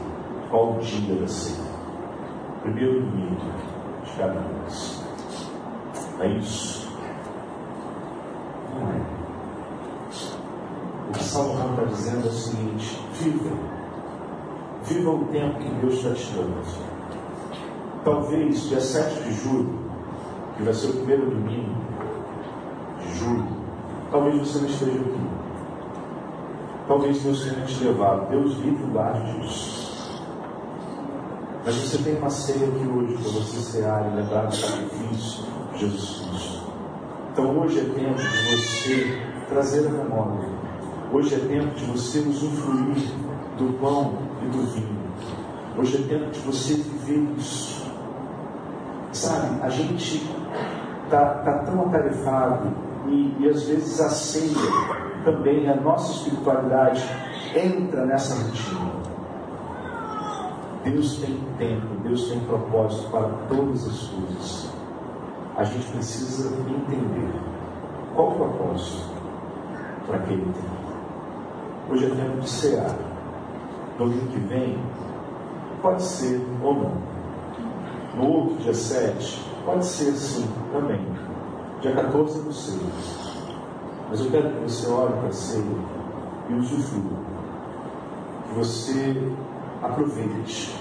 Qual 0.50 0.76
o 0.76 0.80
dia 0.80 1.16
da 1.16 1.28
ceia? 1.28 1.70
Primeiro 2.62 3.02
domingo 3.02 3.42
de 4.04 4.12
cada 4.18 4.40
mês. 4.40 5.04
É 6.20 6.28
isso. 6.28 6.90
Não 8.74 8.90
é. 8.90 9.20
O 11.10 11.12
que 11.12 11.24
Salomão 11.24 11.72
está 11.72 11.84
dizendo 11.86 12.26
é 12.26 12.30
o 12.30 12.34
seguinte: 12.34 13.00
viva. 13.14 13.56
Viva 14.84 15.10
o 15.10 15.26
tempo 15.26 15.60
que 15.60 15.70
Deus 15.70 15.94
está 15.96 16.14
te 16.14 16.32
dando. 16.34 16.89
Talvez 18.04 18.70
dia 18.70 18.80
7 18.80 19.24
de 19.24 19.34
julho, 19.34 19.80
que 20.56 20.64
vai 20.64 20.74
ser 20.74 20.88
o 20.88 20.94
primeiro 20.94 21.30
domingo 21.30 21.76
de 23.02 23.18
julho, 23.18 23.48
talvez 24.12 24.38
você 24.38 24.60
não 24.60 24.70
esteja 24.70 25.00
aqui. 25.00 25.30
Talvez 26.88 27.22
Deus 27.22 27.44
tenha 27.44 27.66
te 27.66 27.84
levado. 27.84 28.30
Deus 28.30 28.58
livre 28.58 28.84
o 28.84 28.88
guarde 28.88 29.40
disso. 29.40 30.20
Mas 31.64 31.76
você 31.76 31.98
tem 32.00 32.18
uma 32.18 32.30
ceia 32.30 32.68
aqui 32.68 32.88
hoje 32.88 33.14
para 33.14 33.32
você 33.32 33.58
cear 33.60 34.12
e 34.12 34.16
lembrar 34.16 34.46
do 34.48 34.56
sacrifício 34.56 35.46
de 35.74 35.80
Jesus 35.80 36.22
Cristo. 36.22 36.64
Então 37.32 37.60
hoje 37.60 37.80
é 37.80 37.84
tempo 37.84 38.16
de 38.16 38.56
você 38.56 39.22
trazer 39.50 39.88
a 39.88 39.92
memória 39.92 40.60
Hoje 41.12 41.34
é 41.34 41.40
tempo 41.40 41.74
de 41.74 41.86
você 41.86 42.20
usufruir 42.20 43.10
do 43.58 43.80
pão 43.80 44.14
e 44.44 44.46
do 44.46 44.62
vinho. 44.74 45.00
Hoje 45.76 45.98
é 45.98 46.08
tempo 46.08 46.30
de 46.30 46.40
você 46.42 46.76
viver 46.76 47.36
isso. 47.36 47.79
Sabe, 49.12 49.62
a 49.64 49.70
gente 49.70 50.30
está 51.06 51.26
tá 51.44 51.60
tão 51.60 51.82
atarefado 51.88 52.72
e, 53.08 53.36
e 53.40 53.50
às 53.50 53.64
vezes 53.64 54.00
a 54.00 54.10
ceia 54.10 54.54
também, 55.24 55.70
a 55.70 55.76
nossa 55.76 56.12
espiritualidade 56.14 57.04
entra 57.56 58.06
nessa 58.06 58.36
rotina. 58.36 58.92
Deus 60.84 61.18
tem 61.18 61.38
tempo, 61.58 61.88
Deus 62.04 62.30
tem 62.30 62.40
propósito 62.42 63.10
para 63.10 63.30
todas 63.50 63.88
as 63.88 64.08
coisas. 64.08 64.70
A 65.58 65.64
gente 65.64 65.92
precisa 65.92 66.56
entender 66.70 67.34
qual 68.16 68.30
o 68.30 68.36
propósito 68.36 69.10
para 70.08 70.18
aquele 70.18 70.46
tempo. 70.46 70.80
Hoje 71.90 72.06
é 72.06 72.10
tempo 72.10 72.40
de 72.40 72.50
cear. 72.50 72.96
Domingo 73.98 74.28
que 74.28 74.40
vem, 74.40 74.80
pode 75.82 76.02
ser 76.02 76.42
ou 76.64 76.74
não. 76.74 77.19
No 78.16 78.28
outro, 78.28 78.56
dia 78.58 78.74
7, 78.74 79.46
pode 79.66 79.86
ser 79.86 80.12
sim 80.14 80.48
também. 80.74 81.06
Dia 81.82 81.94
14 81.94 82.42
do 82.42 82.52
6. 82.52 82.80
Mas 84.10 84.20
eu 84.20 84.32
quero 84.32 84.50
que 84.50 84.62
você 84.62 84.88
olhe 84.90 85.14
para 85.14 85.30
a 85.30 85.32
ceia 85.32 85.64
e 86.50 86.54
usufrua. 86.54 87.18
Que 88.48 88.56
você 88.56 89.32
aproveite. 89.82 90.76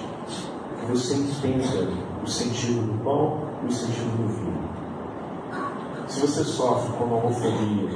Que 0.80 0.86
você 0.86 1.14
entenda 1.14 1.88
o 2.24 2.26
sentido 2.26 2.86
do 2.86 3.04
pão 3.04 3.40
e 3.62 3.66
o 3.66 3.72
sentido 3.72 4.16
do 4.16 4.28
vinho. 4.28 4.68
Se 6.08 6.20
você 6.20 6.42
sofre 6.42 6.96
com 6.96 7.04
homofobia, 7.04 7.90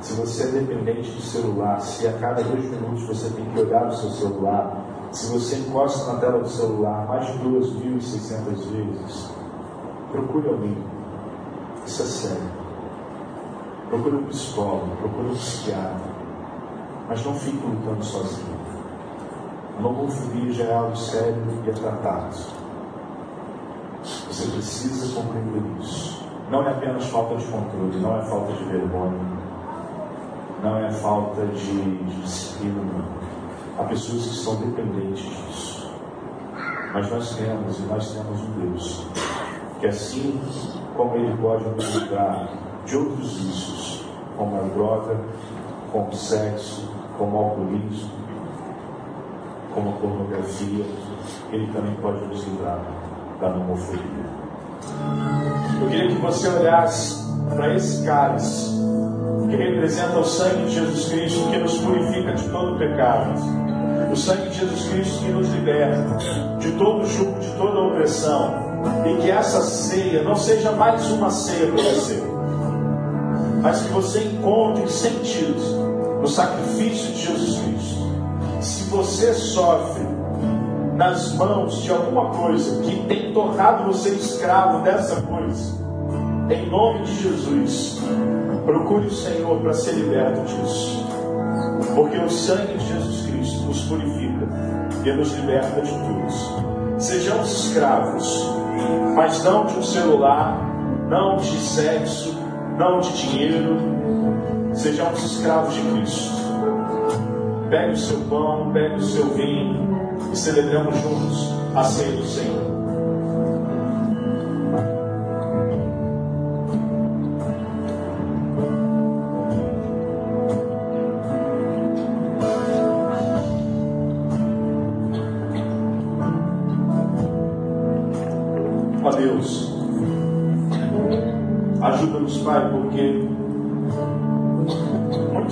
se 0.00 0.14
você 0.14 0.44
é 0.44 0.46
dependente 0.46 1.10
do 1.10 1.20
celular, 1.20 1.78
se 1.80 2.08
a 2.08 2.14
cada 2.14 2.42
dois 2.42 2.64
minutos 2.64 3.02
você 3.06 3.28
tem 3.30 3.44
que 3.44 3.60
olhar 3.60 3.86
o 3.86 3.92
seu 3.92 4.10
celular, 4.10 4.82
se 5.12 5.32
você 5.32 5.56
encosta 5.56 6.12
na 6.12 6.20
tela 6.20 6.38
do 6.38 6.48
celular 6.48 7.06
mais 7.06 7.26
de 7.26 7.38
2.600 7.40 8.44
vezes, 8.70 9.30
procure 10.12 10.48
alguém. 10.48 10.76
Isso 11.84 12.02
é 12.02 12.06
sério. 12.06 12.60
Procure 13.88 14.16
um 14.16 14.26
psicólogo, 14.26 14.96
procure 15.00 15.28
um 15.30 15.34
psiquiatra. 15.34 16.10
Mas 17.08 17.24
não 17.24 17.34
fique 17.34 17.66
lutando 17.66 18.04
sozinho. 18.04 18.60
A 19.82 19.86
homofobia 19.86 20.52
já 20.52 20.64
é 20.64 20.74
algo 20.74 20.96
sério 20.96 21.42
e 21.64 21.70
é 21.70 21.72
tratado. 21.72 22.36
Você 24.04 24.48
precisa 24.50 25.20
compreender 25.20 25.62
isso. 25.80 26.24
Não 26.50 26.62
é 26.62 26.70
apenas 26.70 27.06
falta 27.06 27.36
de 27.36 27.46
controle, 27.46 27.98
não 28.00 28.16
é 28.16 28.22
falta 28.22 28.52
de 28.52 28.64
vergonha, 28.64 29.20
não 30.62 30.78
é 30.78 30.90
falta 30.92 31.46
de, 31.46 31.96
de 31.96 32.20
disciplina. 32.22 33.19
Há 33.80 33.84
pessoas 33.84 34.26
que 34.26 34.36
são 34.36 34.56
dependentes 34.56 35.24
disso. 35.24 35.90
Mas 36.92 37.10
nós 37.10 37.34
temos, 37.34 37.78
e 37.78 37.82
nós 37.82 38.12
temos 38.12 38.40
um 38.42 38.60
Deus, 38.60 39.06
que 39.80 39.86
assim 39.86 40.38
como 40.94 41.16
Ele 41.16 41.34
pode 41.40 41.64
nos 41.64 41.94
livrar 41.94 42.50
de 42.84 42.94
outros 42.94 43.38
vícios, 43.38 44.04
como 44.36 44.54
a 44.54 44.60
droga, 44.74 45.16
como 45.90 46.08
o 46.08 46.14
sexo, 46.14 46.90
como 47.16 47.38
o 47.38 47.44
alcoolismo, 47.44 48.10
como 49.72 49.88
a 49.88 49.92
pornografia, 49.94 50.84
Ele 51.50 51.72
também 51.72 51.94
pode 52.02 52.22
nos 52.26 52.44
livrar 52.44 52.80
da 53.40 53.46
homofobia. 53.46 54.40
Eu 55.80 55.88
queria 55.88 56.08
que 56.08 56.20
você 56.20 56.48
olhasse 56.48 57.24
para 57.48 57.74
esse 57.74 58.04
cálice 58.04 58.78
que 59.48 59.56
representa 59.56 60.18
o 60.18 60.24
sangue 60.24 60.66
de 60.66 60.74
Jesus 60.74 61.08
Cristo 61.08 61.48
que 61.48 61.56
nos 61.56 61.78
purifica 61.78 62.34
de 62.34 62.46
todo 62.50 62.78
pecado. 62.78 63.69
O 64.10 64.16
sangue 64.16 64.48
de 64.48 64.58
Jesus 64.58 64.88
Cristo 64.88 65.24
que 65.24 65.30
nos 65.30 65.48
liberta 65.48 66.16
de 66.58 66.72
todo 66.72 67.06
jugo, 67.06 67.38
de 67.38 67.50
toda 67.56 67.78
opressão. 67.78 68.70
E 69.06 69.22
que 69.22 69.30
essa 69.30 69.60
ceia 69.62 70.22
não 70.22 70.34
seja 70.34 70.72
mais 70.72 71.10
uma 71.10 71.30
ceia 71.30 71.70
para 71.70 71.82
você, 71.82 72.22
mas 73.62 73.82
que 73.82 73.92
você 73.92 74.24
encontre 74.24 74.90
sentido 74.90 76.20
no 76.20 76.26
sacrifício 76.26 77.12
de 77.12 77.26
Jesus 77.26 77.58
Cristo. 77.58 78.10
Se 78.60 78.84
você 78.84 79.34
sofre 79.34 80.04
nas 80.94 81.32
mãos 81.34 81.82
de 81.82 81.90
alguma 81.90 82.30
coisa 82.30 82.82
que 82.82 83.04
tem 83.06 83.32
tornado 83.32 83.92
você 83.92 84.10
escravo 84.10 84.82
dessa 84.82 85.22
coisa, 85.22 85.78
em 86.50 86.68
nome 86.68 87.04
de 87.04 87.22
Jesus, 87.22 88.00
procure 88.64 89.06
o 89.06 89.14
Senhor 89.14 89.60
para 89.60 89.72
ser 89.72 89.92
liberto 89.92 90.40
disso. 90.42 91.06
Porque 91.94 92.18
o 92.18 92.28
sangue 92.28 92.76
de 92.76 92.86
Jesus 92.86 93.20
Cristo 93.22 93.29
nos 93.70 93.82
purifica 93.82 94.48
e 95.04 95.12
nos 95.12 95.32
liberta 95.32 95.80
de 95.80 95.90
tudo. 95.90 97.00
Sejamos 97.00 97.66
escravos, 97.66 98.50
mas 99.14 99.44
não 99.44 99.64
de 99.64 99.78
um 99.78 99.82
celular, 99.82 100.60
não 101.08 101.36
de 101.36 101.56
sexo, 101.56 102.36
não 102.76 103.00
de 103.00 103.12
dinheiro. 103.12 103.76
Sejamos 104.74 105.22
escravos 105.22 105.74
de 105.74 105.80
Cristo. 105.82 106.40
Pegue 107.70 107.92
o 107.92 107.96
seu 107.96 108.18
pão, 108.28 108.70
pegue 108.72 108.96
o 108.96 109.02
seu 109.02 109.26
vinho 109.34 109.88
e 110.32 110.36
celebramos 110.36 110.96
juntos 110.96 111.54
a 111.74 111.84
ceia 111.84 112.16
do 112.16 112.24
Senhor. 112.24 112.59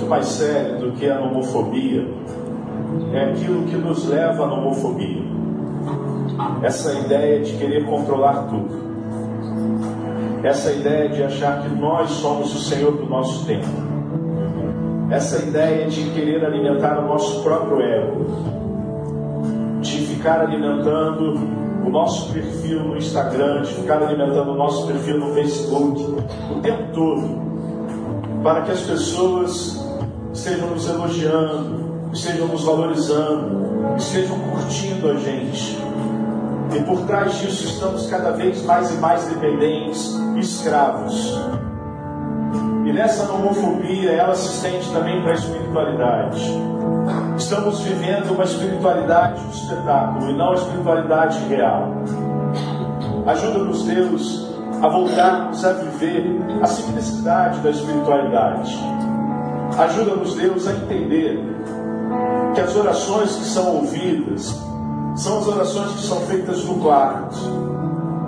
Mais 0.09 0.25
sério 0.25 0.79
do 0.79 0.91
que 0.93 1.07
a 1.07 1.21
homofobia 1.21 2.03
é 3.13 3.25
aquilo 3.25 3.63
que 3.65 3.77
nos 3.77 4.07
leva 4.07 4.43
à 4.43 4.53
homofobia. 4.53 5.21
Essa 6.63 6.93
ideia 6.93 7.41
de 7.41 7.55
querer 7.57 7.85
controlar 7.85 8.47
tudo. 8.49 8.89
Essa 10.43 10.71
ideia 10.71 11.09
de 11.09 11.21
achar 11.21 11.61
que 11.61 11.69
nós 11.69 12.09
somos 12.09 12.55
o 12.55 12.59
Senhor 12.59 12.93
do 12.93 13.05
nosso 13.05 13.45
tempo. 13.45 13.67
Essa 15.11 15.43
ideia 15.45 15.87
de 15.87 16.09
querer 16.09 16.43
alimentar 16.43 16.97
o 16.99 17.07
nosso 17.07 17.43
próprio 17.43 17.79
ego. 17.79 18.25
De 19.81 19.97
ficar 20.07 20.41
alimentando 20.41 21.35
o 21.85 21.89
nosso 21.89 22.33
perfil 22.33 22.83
no 22.83 22.97
Instagram, 22.97 23.61
de 23.61 23.73
ficar 23.73 24.01
alimentando 24.01 24.51
o 24.51 24.55
nosso 24.55 24.87
perfil 24.87 25.19
no 25.19 25.33
Facebook 25.33 26.01
o 26.51 26.59
tempo 26.61 26.83
todo, 26.93 28.43
para 28.43 28.61
que 28.61 28.71
as 28.71 28.81
pessoas 28.81 29.88
estejam 30.39 30.69
nos 30.69 30.87
elogiando, 30.87 32.11
estejam 32.13 32.47
nos 32.47 32.63
valorizando, 32.63 33.95
estejam 33.97 34.39
curtindo 34.39 35.11
a 35.11 35.15
gente. 35.15 35.77
E 36.73 36.83
por 36.83 37.01
trás 37.01 37.33
disso 37.39 37.65
estamos 37.65 38.07
cada 38.07 38.31
vez 38.31 38.63
mais 38.63 38.89
e 38.89 38.93
mais 38.99 39.25
dependentes, 39.25 40.15
escravos. 40.37 41.37
E 42.85 42.93
nessa 42.93 43.29
homofobia 43.31 44.11
ela 44.11 44.33
se 44.33 44.55
estende 44.55 44.89
também 44.93 45.21
para 45.21 45.31
a 45.31 45.35
espiritualidade. 45.35 46.41
Estamos 47.37 47.81
vivendo 47.81 48.31
uma 48.31 48.45
espiritualidade 48.45 49.43
de 49.45 49.57
espetáculo 49.57 50.29
e 50.29 50.33
não 50.33 50.51
a 50.51 50.55
espiritualidade 50.55 51.39
real. 51.47 51.91
Ajuda-nos, 53.25 53.83
Deus, 53.83 54.47
a 54.81 54.87
voltarmos 54.87 55.65
a 55.65 55.73
viver 55.73 56.39
a 56.61 56.65
simplicidade 56.65 57.59
da 57.59 57.71
espiritualidade 57.71 58.98
Ajuda-nos, 59.79 60.35
Deus, 60.35 60.67
a 60.67 60.73
entender 60.73 61.39
que 62.53 62.59
as 62.59 62.75
orações 62.75 63.33
que 63.33 63.45
são 63.45 63.77
ouvidas 63.77 64.61
são 65.15 65.39
as 65.39 65.47
orações 65.47 65.91
que 65.93 66.01
são 66.01 66.19
feitas 66.21 66.65
no 66.65 66.79
quarto. 66.79 67.37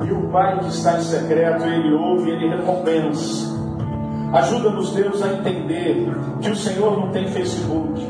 E 0.07 0.11
o 0.13 0.29
Pai 0.29 0.59
que 0.59 0.69
está 0.69 0.97
em 0.97 1.01
secreto, 1.01 1.65
Ele 1.65 1.93
ouve 1.93 2.29
e 2.29 2.33
Ele 2.33 2.55
recompensa. 2.55 3.51
Ajuda-nos, 4.31 4.93
Deus, 4.93 5.21
a 5.21 5.33
entender 5.33 6.09
que 6.39 6.49
o 6.49 6.55
Senhor 6.55 6.97
não 6.97 7.09
tem 7.09 7.27
Facebook, 7.27 8.01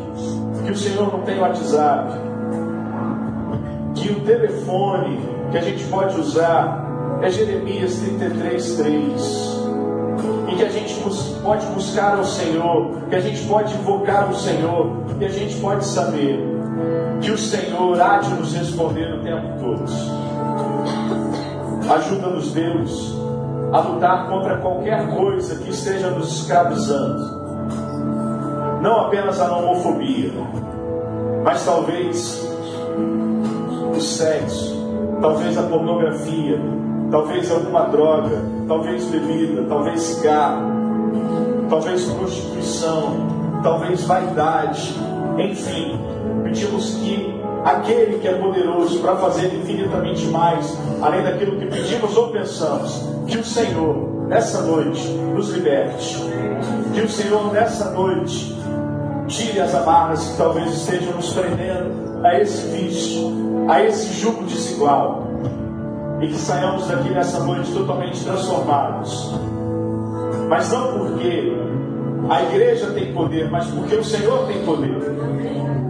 que 0.64 0.72
o 0.72 0.78
Senhor 0.78 1.12
não 1.12 1.22
tem 1.24 1.40
WhatsApp, 1.40 2.14
que 3.96 4.10
o 4.12 4.20
telefone 4.20 5.20
que 5.52 5.58
a 5.58 5.62
gente 5.62 5.84
pode 5.86 6.20
usar 6.20 7.20
é 7.24 7.32
Jeremias 7.32 7.96
33, 7.96 8.76
3 8.76 9.58
e 9.58 9.61
que 10.62 10.66
a 10.66 10.70
gente 10.70 10.94
pode 11.42 11.66
buscar 11.68 12.20
o 12.20 12.26
Senhor, 12.26 12.92
que 13.10 13.16
a 13.16 13.20
gente 13.20 13.42
pode 13.48 13.74
invocar 13.74 14.30
o 14.30 14.36
Senhor, 14.36 14.92
e 15.20 15.26
a 15.26 15.30
gente 15.30 15.60
pode 15.60 15.84
saber 15.86 16.40
que 17.20 17.32
o 17.32 17.38
Senhor 17.38 18.00
há 18.00 18.18
de 18.18 18.34
nos 18.36 18.54
responder 18.54 19.12
o 19.14 19.24
tempo 19.24 19.48
todo. 19.60 19.86
Ajuda-nos, 21.92 22.54
Deus, 22.54 23.16
a 23.74 23.80
lutar 23.80 24.28
contra 24.28 24.58
qualquer 24.58 25.08
coisa 25.16 25.56
que 25.56 25.72
esteja 25.72 26.12
nos 26.12 26.42
escravizando. 26.42 27.42
Não 28.82 29.08
apenas 29.08 29.40
a 29.42 29.58
homofobia, 29.58 30.32
mas 31.44 31.66
talvez 31.66 32.48
o 33.96 34.00
sexo, 34.00 34.76
talvez 35.22 35.58
a 35.58 35.64
pornografia, 35.64 36.60
talvez 37.12 37.52
alguma 37.52 37.82
droga, 37.82 38.42
talvez 38.68 39.06
bebida, 39.06 39.64
talvez 39.68 40.02
cigarro, 40.02 40.72
talvez 41.70 42.06
prostituição, 42.06 43.28
talvez 43.62 44.04
vaidade, 44.06 44.96
enfim, 45.38 46.00
pedimos 46.44 46.96
que 46.96 47.40
aquele 47.66 48.18
que 48.20 48.28
é 48.28 48.34
poderoso 48.34 49.00
para 49.02 49.18
fazer 49.18 49.54
infinitamente 49.54 50.26
mais, 50.28 50.78
além 51.02 51.22
daquilo 51.24 51.60
que 51.60 51.66
pedimos 51.66 52.16
ou 52.16 52.30
pensamos, 52.30 53.06
que 53.28 53.38
o 53.38 53.44
Senhor, 53.44 54.28
nessa 54.28 54.62
noite, 54.62 55.08
nos 55.10 55.50
liberte, 55.50 56.18
que 56.94 57.02
o 57.02 57.10
Senhor, 57.10 57.52
nessa 57.52 57.92
noite, 57.92 58.58
tire 59.28 59.60
as 59.60 59.76
amarras 59.76 60.30
que 60.30 60.38
talvez 60.38 60.74
estejam 60.74 61.14
nos 61.14 61.34
prendendo 61.34 62.26
a 62.26 62.40
esse 62.40 62.68
vício, 62.68 63.32
a 63.68 63.84
esse 63.84 64.14
jugo 64.14 64.44
desigual 64.44 65.31
e 66.22 66.28
que 66.28 66.36
saiamos 66.36 66.88
daqui 66.88 67.10
nessa 67.10 67.44
noite 67.44 67.72
totalmente 67.74 68.24
transformados. 68.24 69.34
Mas 70.48 70.72
não 70.72 71.00
porque 71.00 71.54
a 72.30 72.44
igreja 72.44 72.92
tem 72.92 73.14
poder, 73.14 73.50
mas 73.50 73.66
porque 73.68 73.96
o 73.96 74.04
Senhor 74.04 74.46
tem 74.46 74.64
poder. 74.64 74.96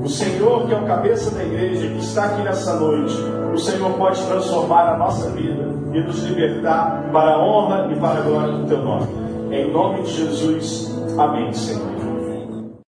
O 0.04 0.08
Senhor, 0.08 0.66
que 0.66 0.74
é 0.74 0.78
o 0.78 0.86
cabeça 0.86 1.32
da 1.32 1.44
igreja, 1.44 1.88
que 1.88 2.00
está 2.00 2.26
aqui 2.26 2.42
nessa 2.42 2.80
noite, 2.80 3.14
o 3.54 3.58
Senhor 3.58 3.92
pode 3.94 4.26
transformar 4.26 4.94
a 4.94 4.98
nossa 4.98 5.30
vida 5.32 5.68
e 5.94 6.00
nos 6.02 6.24
libertar 6.24 7.10
para 7.12 7.36
a 7.36 7.44
honra 7.44 7.90
e 7.92 8.00
para 8.00 8.20
a 8.20 8.22
glória 8.22 8.54
do 8.54 8.68
teu 8.68 8.82
nome. 8.82 9.08
Em 9.52 9.72
nome 9.72 10.04
de 10.04 10.12
Jesus, 10.12 10.98
amém, 11.18 11.52
Senhor. 11.54 12.01